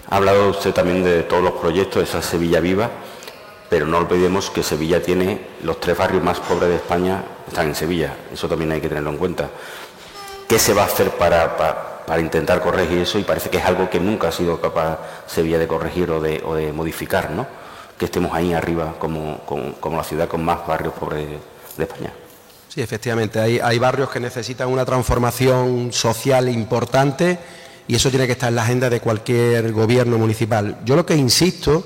[0.10, 2.90] Ha hablado usted también de todos los proyectos esa Sevilla viva,
[3.70, 7.76] pero no olvidemos que Sevilla tiene los tres barrios más pobres de España, están en
[7.76, 8.16] Sevilla.
[8.34, 9.50] Eso también hay que tenerlo en cuenta.
[10.48, 14.00] ¿Qué se va a hacer para intentar corregir eso y parece que es algo que
[14.00, 14.98] nunca ha sido capaz
[15.28, 17.46] Sevilla de corregir o de, modificar, ¿no?
[17.98, 19.42] que estemos ahí arriba como,
[19.92, 21.28] la ciudad con más barrios pobres
[21.78, 22.14] de España.
[22.70, 27.38] Sí, efectivamente, hay, hay, barrios que necesitan una transformación social importante
[27.88, 30.78] y eso tiene que estar en la agenda de cualquier gobierno municipal.
[30.86, 31.84] Yo lo que insisto,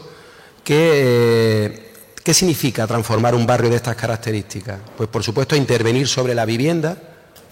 [0.61, 4.79] que, eh, ¿qué significa transformar un barrio de estas características?
[4.97, 6.97] Pues por supuesto intervenir sobre la vivienda.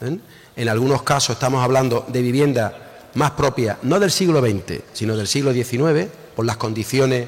[0.02, 0.18] ¿eh?
[0.56, 2.74] En algunos casos estamos hablando de vivienda
[3.16, 7.28] más propia, no del siglo XX, sino del siglo XIX, por las condiciones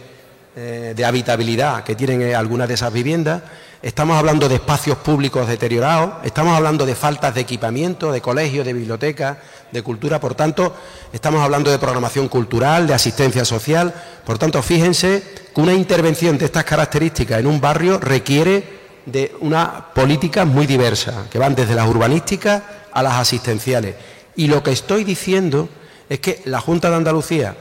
[0.55, 3.41] eh, de habitabilidad que tienen eh, algunas de esas viviendas.
[3.81, 8.73] Estamos hablando de espacios públicos deteriorados, estamos hablando de faltas de equipamiento, de colegios, de
[8.73, 9.37] bibliotecas,
[9.71, 10.19] de cultura.
[10.19, 10.75] Por tanto,
[11.11, 13.93] estamos hablando de programación cultural, de asistencia social.
[14.25, 19.87] Por tanto, fíjense que una intervención de estas características en un barrio requiere de una
[19.93, 22.63] política muy diversa, que van desde las urbanísticas
[22.93, 23.95] a las asistenciales.
[24.35, 25.69] Y lo que estoy diciendo
[26.09, 27.55] es que la Junta de Andalucía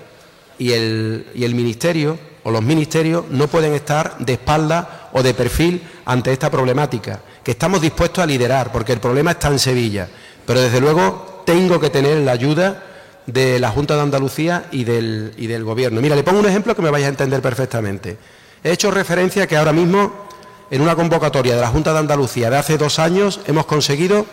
[0.59, 5.35] y el, y el Ministerio o los ministerios no pueden estar de espalda o de
[5.35, 10.09] perfil ante esta problemática, que estamos dispuestos a liderar, porque el problema está en Sevilla.
[10.45, 12.83] Pero desde luego tengo que tener la ayuda
[13.27, 16.01] de la Junta de Andalucía y del, y del Gobierno.
[16.01, 18.17] Mira, le pongo un ejemplo que me vaya a entender perfectamente.
[18.65, 20.27] He hecho referencia que ahora mismo,
[20.71, 24.27] en una convocatoria de la Junta de Andalucía de hace dos años, hemos conseguido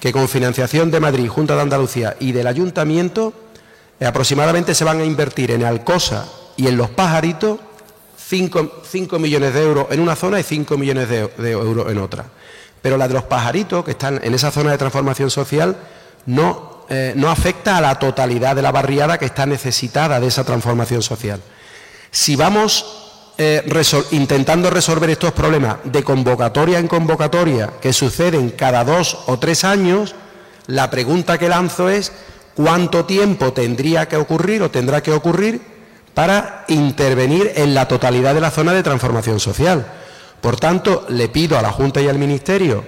[0.00, 3.34] que con financiación de Madrid, Junta de Andalucía y del Ayuntamiento,
[4.00, 6.26] eh, aproximadamente se van a invertir en Alcosa
[6.56, 7.60] y en Los Pajaritos
[8.30, 12.26] 5, millones de euros en una zona y 5 millones de, euros en otra.
[12.80, 15.76] Pero la de los pajaritos, que están en esa zona de transformación social,
[16.26, 20.44] no, eh, no afecta a la totalidad de la barriada que está necesitada de esa
[20.44, 21.40] transformación social.
[22.12, 22.99] Si vamos
[23.42, 23.64] eh,
[24.10, 30.14] intentando resolver estos problemas de convocatoria en convocatoria que suceden cada dos o tres años,
[30.66, 32.12] la pregunta que lanzo es
[32.54, 35.62] cuánto tiempo tendría que ocurrir o tendrá que ocurrir
[36.12, 39.86] para intervenir en la totalidad de la zona de transformación social.
[40.42, 42.84] Por tanto, le pido a la Junta y al Ministerio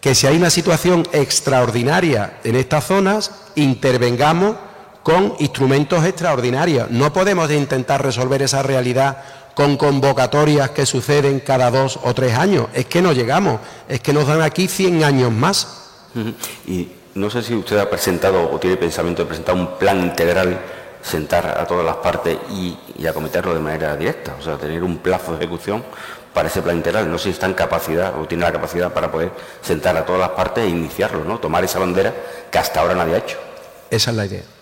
[0.00, 4.54] que si hay una situación extraordinaria en estas zonas, intervengamos
[5.02, 6.90] con instrumentos extraordinarios.
[6.90, 9.18] No podemos intentar resolver esa realidad
[9.60, 12.68] con convocatorias que suceden cada dos o tres años.
[12.72, 15.90] Es que no llegamos, es que nos dan aquí 100 años más.
[16.66, 20.58] Y no sé si usted ha presentado o tiene pensamiento de presentar un plan integral,
[21.02, 24.96] sentar a todas las partes y, y acometerlo de manera directa, o sea, tener un
[24.96, 25.84] plazo de ejecución
[26.32, 27.10] para ese plan integral.
[27.10, 29.30] No sé si está en capacidad o tiene la capacidad para poder
[29.60, 31.38] sentar a todas las partes e iniciarlo, ¿no?
[31.38, 32.14] Tomar esa bandera
[32.50, 33.36] que hasta ahora nadie ha hecho.
[33.90, 34.59] Esa es la idea.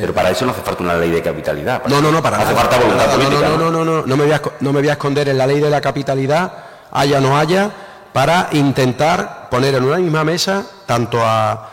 [0.00, 1.82] Pero para eso no hace falta una ley de capitalidad.
[1.86, 3.48] No, no, no, para Hace falta voluntad política.
[3.48, 5.46] No, no, no, no, no, me voy a, no me voy a esconder en la
[5.46, 6.52] ley de la capitalidad,
[6.92, 7.70] haya o no haya,
[8.12, 11.70] para intentar poner en una misma mesa tanto a,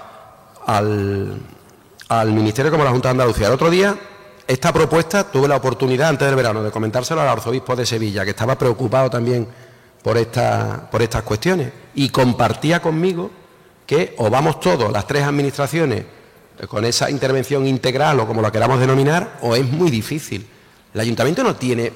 [0.65, 1.37] al,
[2.07, 3.47] al Ministerio como a la Junta de Andalucía.
[3.47, 3.95] El otro día
[4.45, 8.31] esta propuesta tuve la oportunidad antes del verano de comentárselo al arzobispo de Sevilla, que
[8.31, 9.47] estaba preocupado también
[10.01, 13.31] por, esta, por estas cuestiones, y compartía conmigo
[13.85, 16.05] que o vamos todos, las tres administraciones,
[16.67, 20.45] con esa intervención integral o como la queramos denominar, o es muy difícil.
[20.93, 21.91] El ayuntamiento no tiene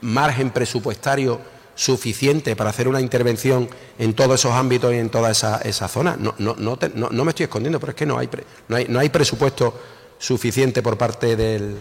[0.00, 1.40] margen presupuestario
[1.74, 6.16] suficiente para hacer una intervención en todos esos ámbitos y en toda esa, esa zona.
[6.18, 8.28] No, no, no, no, me estoy escondiendo, pero es que no hay,
[8.68, 9.74] no hay, no hay presupuesto
[10.18, 11.76] suficiente por parte del,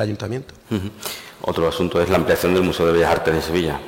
[0.00, 0.54] ayuntamiento.
[1.42, 3.80] Otro asunto es la ampliación del Museo de Bellas Artes de Sevilla.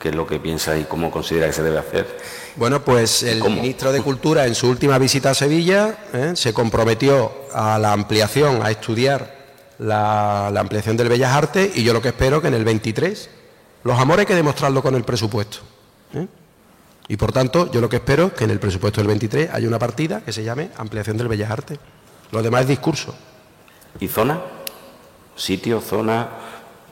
[0.00, 2.18] ¿Qué es lo que piensa y cómo considera que se debe hacer?
[2.56, 6.32] Bueno, pues el ministro de Cultura en su última visita a Sevilla ¿eh?
[6.34, 9.36] se comprometió a la ampliación, a estudiar
[9.78, 13.28] la, ampliación del Bellas Artes y yo lo que espero es que en el 23
[13.84, 15.58] los amores hay que demostrarlo con el presupuesto.
[16.14, 16.26] ¿eh?
[17.08, 19.68] Y por tanto, yo lo que espero es que en el presupuesto del 23 haya
[19.68, 21.78] una partida que se llame ampliación del Bellas Artes.
[22.30, 23.14] Lo demás es discurso.
[24.00, 24.40] ¿Y zona?
[25.36, 26.26] ¿Sitio, zona?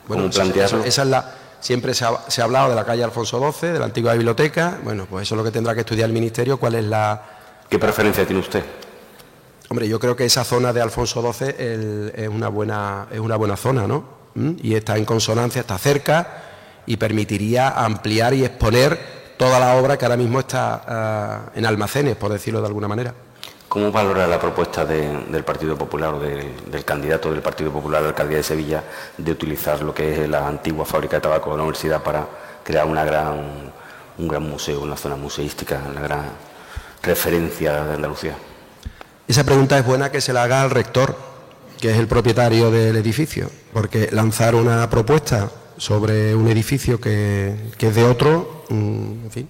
[0.07, 3.85] Bueno, esa es la, siempre se ha, hablado de la calle Alfonso XII, de la
[3.85, 4.79] antigua biblioteca.
[4.83, 7.21] Bueno, pues eso es lo que tendrá que estudiar el Ministerio, cuál es la...
[7.69, 8.63] ¿Qué preferencia tiene usted?
[9.69, 11.53] Hombre, yo creo que esa zona de Alfonso XII
[12.15, 14.03] es, una buena, es una buena zona, ¿no?
[14.33, 14.53] ¿Mm?
[14.63, 16.43] Y está en consonancia, está cerca
[16.87, 18.99] y permitiría ampliar y exponer
[19.37, 23.13] toda la obra que ahora mismo está ah, en almacenes, por decirlo de alguna manera.
[23.69, 28.09] ¿Cómo valora la propuesta del Partido Popular o del, candidato del Partido Popular a la
[28.09, 28.83] alcaldía de Sevilla
[29.15, 32.27] de utilizar lo que es la antigua fábrica de tabaco de la universidad para
[32.63, 33.31] crear una
[34.17, 36.23] un gran museo, una zona museística, una gran
[37.03, 38.35] referencia de Andalucía?
[39.27, 41.15] Esa pregunta es buena que se la haga al rector,
[41.79, 47.89] que es el propietario del edificio, porque lanzar una propuesta sobre un edificio que, que
[47.89, 49.49] es de otro, mm, en fin,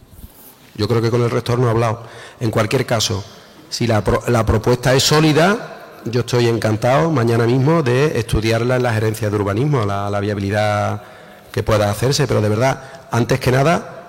[0.76, 2.04] yo creo que con el rector no ha hablado.
[2.42, 3.24] En cualquier caso,
[3.70, 9.30] si la, propuesta es sólida, yo estoy encantado mañana mismo de estudiarla en la gerencia
[9.30, 11.04] de urbanismo, la, viabilidad
[11.52, 14.08] que pueda hacerse, pero de verdad, antes que nada,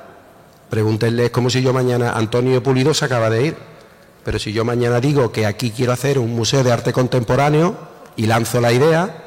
[0.70, 3.56] pregúntenle, es como si yo mañana, Antonio Pulido se acaba de ir,
[4.24, 7.76] pero si yo mañana digo que aquí quiero hacer un museo de arte contemporáneo
[8.16, 9.24] y lanzo la idea,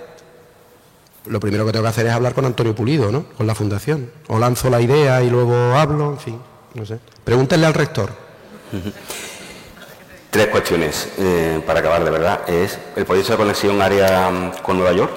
[1.26, 3.26] lo primero que tengo que hacer es hablar con Antonio Pulido, ¿no?
[3.38, 4.12] Con la fundación.
[4.28, 6.40] O lanzo la idea y luego hablo, en fin,
[6.74, 7.00] no sé.
[7.24, 8.12] Pregúntenle al rector.
[10.34, 12.50] Tres cuestiones eh, para acabar de verdad.
[12.50, 15.12] Es el proyecto de conexión área mm, con Nueva York.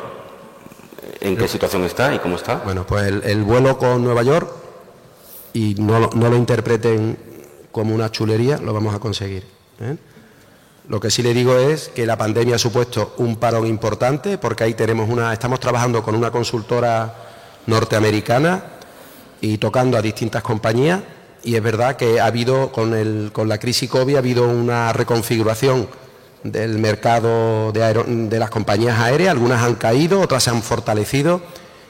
[1.21, 2.57] ¿En qué situación está y cómo está?
[2.57, 4.53] Bueno, pues el, vuelo con Nueva York,
[5.55, 7.17] y no, lo interpreten
[7.73, 9.45] como una chulería, lo vamos a conseguir.
[9.81, 9.97] ¿eh?
[10.91, 14.65] Lo que sí le digo es que la pandemia ha supuesto un parón importante, porque
[14.65, 17.15] ahí tenemos una, estamos trabajando con una consultora
[17.65, 18.65] norteamericana
[19.41, 21.01] y tocando a distintas compañías
[21.43, 22.91] y es verdad que ha habido, con,
[23.49, 25.89] la crisis COVID, ha habido una reconfiguración
[26.43, 31.41] del mercado de, las compañías aéreas, algunas han caído, otras se han fortalecido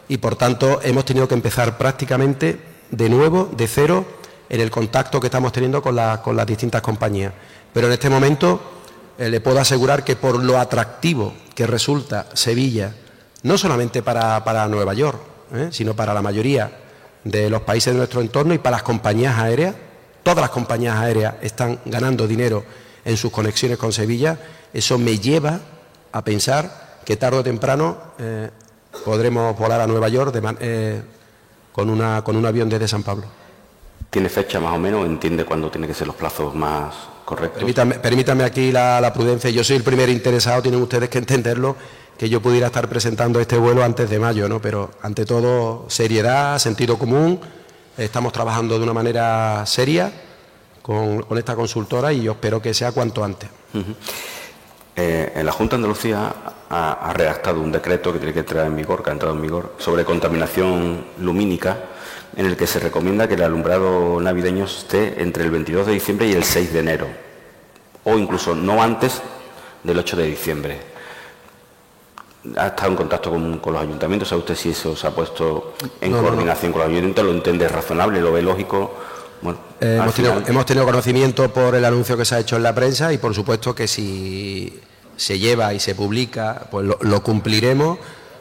[0.09, 2.59] y por tanto hemos tenido que empezar prácticamente
[2.91, 4.05] de nuevo, de cero,
[4.49, 7.33] en el contacto que estamos teniendo con, las distintas compañías.
[7.73, 8.61] Pero en este momento
[9.19, 12.95] eh, le puedo asegurar que por lo atractivo que resulta Sevilla,
[13.43, 15.19] no solamente para, para Nueva York,
[15.55, 15.69] ¿eh?
[15.73, 16.86] sino para la mayoría
[17.27, 19.75] de los países de nuestro entorno y para las compañías aéreas.
[20.23, 22.65] Todas las compañías aéreas están ganando dinero
[23.05, 24.39] en sus conexiones con Sevilla.
[24.73, 25.61] Eso me lleva
[26.13, 28.51] a pensar que tarde o temprano eh,
[29.05, 31.03] podremos volar a Nueva York eh,
[31.73, 33.25] con, una, con un avión desde San Pablo.
[34.11, 35.05] ¿Tiene fecha más o menos?
[35.05, 36.95] ¿Entiende cuándo tienen que ser los plazos más
[37.25, 37.63] correctos?
[38.01, 39.51] Permítame, aquí la, la, prudencia.
[39.51, 41.77] Yo soy el primer interesado, tienen ustedes que entenderlo,
[42.19, 44.61] que yo pudiera estar presentando este vuelo antes de mayo, ¿no?
[44.61, 47.41] Pero ante todo, seriedad, sentido común.
[47.97, 50.13] Estamos trabajando de una manera seria
[50.83, 53.49] con, esta consultora y yo espero que sea cuanto antes.
[54.95, 56.35] Eh, en la Junta de Andalucía
[56.71, 59.75] ha, redactado un decreto que tiene que entrar en vigor, que ha entrado en vigor,
[59.79, 61.77] sobre contaminación lumínica,
[62.35, 66.29] en el que se recomienda que el alumbrado navideño esté entre el 22 de diciembre
[66.29, 67.09] y el 6 de enero,
[68.05, 69.21] o incluso no antes
[69.83, 70.96] del 8 de diciembre.
[72.57, 74.29] ¿Ha estado en contacto con, los ayuntamientos?
[74.29, 77.25] ¿Sabe usted si eso se ha puesto en coordinación con los ayuntamientos?
[77.25, 78.21] ¿Lo entiende razonable?
[78.21, 78.95] ¿Lo ve lógico?
[79.81, 83.19] Eh, hemos, tenido, conocimiento por el anuncio que se ha hecho en la prensa y
[83.19, 84.81] por supuesto que si
[85.17, 87.99] se lleva y se publica, pues lo, cumpliremos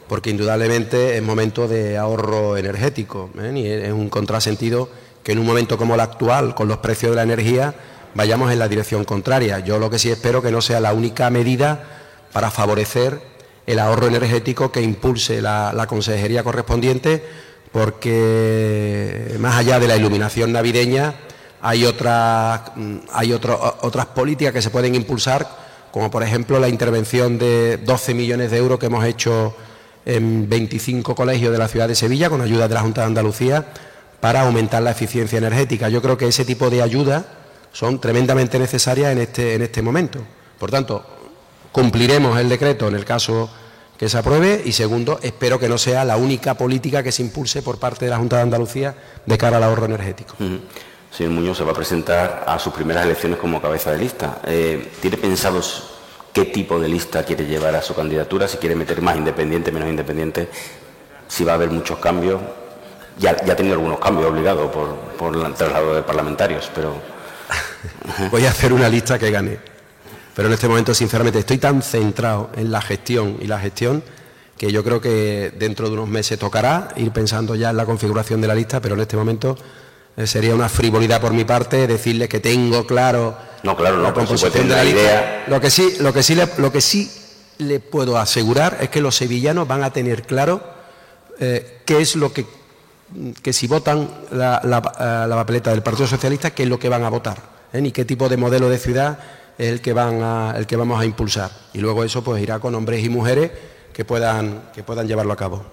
[0.08, 3.52] porque indudablemente es momento de ahorro energético ¿eh?
[3.54, 4.88] y es un contrasentido
[5.22, 7.74] que en un momento como el actual, con los precios de la energía,
[8.14, 9.58] vayamos en la dirección contraria.
[9.58, 11.84] Yo lo que sí espero que no sea la única medida
[12.32, 13.20] para favorecer
[13.66, 17.22] el ahorro energético que impulse la consejería correspondiente
[17.76, 21.14] porque más allá de la iluminación navideña
[21.60, 22.98] hay otras, mm,
[24.14, 25.46] políticas que se pueden impulsar,
[25.90, 29.54] como por ejemplo la intervención de 12 millones de euros que hemos hecho
[30.06, 33.66] en 25 colegios de la ciudad de Sevilla con ayuda de la Junta de Andalucía
[34.20, 35.90] para aumentar la eficiencia energética.
[35.90, 37.24] Yo creo que ese tipo de ayudas
[37.72, 40.20] son tremendamente necesarias en este, en este momento.
[40.58, 41.15] Por tanto,
[41.76, 43.50] cumpliremos el decreto en el caso
[43.98, 47.60] que se apruebe y segundo, espero que no sea la única política que se impulse
[47.60, 48.94] por parte de la Junta de Andalucía
[49.26, 50.36] de cara al ahorro energético.
[51.10, 54.40] Señor Muñoz se va a presentar a sus primeras elecciones como cabeza de lista.
[54.46, 55.90] Eh, ¿Tiene pensados
[56.32, 58.48] qué tipo de lista quiere llevar a su candidatura?
[58.48, 60.48] Si quiere meter más independiente, menos independiente,
[61.28, 62.40] si va a haber muchos cambios.
[63.18, 66.94] Ya, ya ha tenido algunos cambios obligados por, por el traslado de parlamentarios, pero...
[68.30, 69.75] Voy a hacer una lista que gane.
[70.36, 74.02] Pero en este momento, sinceramente, estoy tan centrado en la gestión y la gestión
[74.58, 78.42] que yo creo que dentro de unos meses tocará ir pensando ya en la configuración
[78.42, 79.56] de la lista, pero en este momento
[80.14, 84.68] eh, sería una frivolidad por mi parte decirle que tengo claro no, claro, la composición
[84.68, 85.44] de la lista.
[85.48, 87.10] Lo que sí, lo que sí, le, lo que sí
[87.56, 90.62] le puedo asegurar es que los sevillanos van a tener claro
[91.40, 92.44] eh, qué es lo que
[93.42, 97.08] que si votan la, la, papeleta del Partido Socialista, qué es lo que van a
[97.08, 97.38] votar,
[97.72, 97.80] ¿eh?
[97.80, 99.18] ni qué tipo de modelo de ciudad
[99.58, 101.50] es el que, van a, el que vamos a impulsar.
[101.72, 103.50] Y luego eso pues irá con hombres y mujeres
[103.92, 105.64] que puedan, que puedan llevarlo a cabo.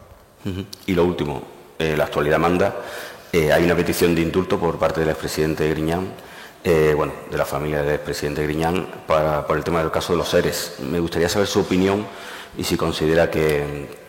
[0.85, 1.43] Y lo último,
[1.79, 2.75] eh, la actualidad manda,
[3.31, 6.07] eh, hay una petición de indulto por parte del expresidente Griñán,
[6.63, 10.17] eh, bueno, de la familia del expresidente Griñán, para, por el tema del caso de
[10.17, 10.75] los seres.
[10.79, 12.05] Me gustaría saber su opinión
[12.57, 14.03] y si considera que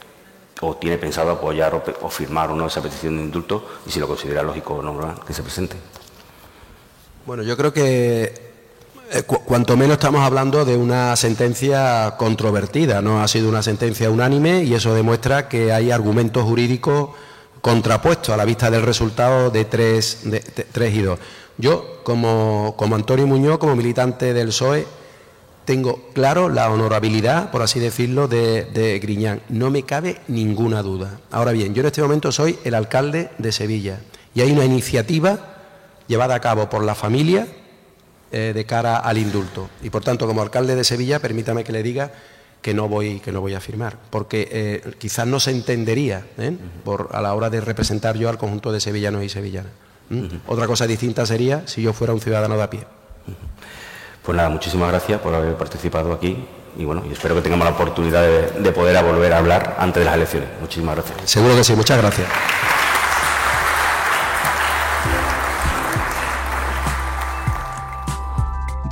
[0.61, 4.07] o tiene pensado apoyar o, firmar o no esa petición de indulto y si lo
[4.07, 5.77] considera lógico o no que se presente.
[7.27, 8.44] Bueno, yo creo que
[9.15, 14.65] eh, cuanto menos estamos hablando de una sentencia controvertida, no ha sido una sentencia unánime
[14.65, 17.11] y eso demuestra que hay argumentos jurídicos
[17.61, 21.21] contrapuestos a la vista del resultado de tres, de, y dos.
[21.59, 24.85] Yo, como, como Antonio Muñoz, como militante del PSOE,
[25.65, 29.43] tengo claro la honorabilidad, por así decirlo, de, de, Griñán.
[29.49, 31.21] No me cabe ninguna duda.
[31.31, 34.01] Ahora bien, yo en este momento soy el alcalde de Sevilla
[34.35, 35.39] y hay una iniciativa
[36.09, 37.47] llevada a cabo por la familia
[38.37, 39.71] eh, de cara al indulto.
[39.81, 42.11] Y por tanto, como alcalde de Sevilla, permítame que le diga
[42.63, 46.57] que no voy, que no voy a firmar, porque eh, quizás no se entendería ¿eh?
[46.83, 49.71] por, a la hora de representar yo al conjunto de sevillanos y sevillanas.
[50.49, 52.85] Otra cosa distinta sería si yo fuera un ciudadano de a pie.
[54.25, 56.37] Pues nada, muchísimas gracias por haber participado aquí
[56.77, 60.01] y bueno, y espero que tengamos la oportunidad de, de poder volver a hablar antes
[60.01, 60.49] de las elecciones.
[60.61, 61.31] Muchísimas gracias.
[61.31, 62.27] Seguro que sí, muchas gracias.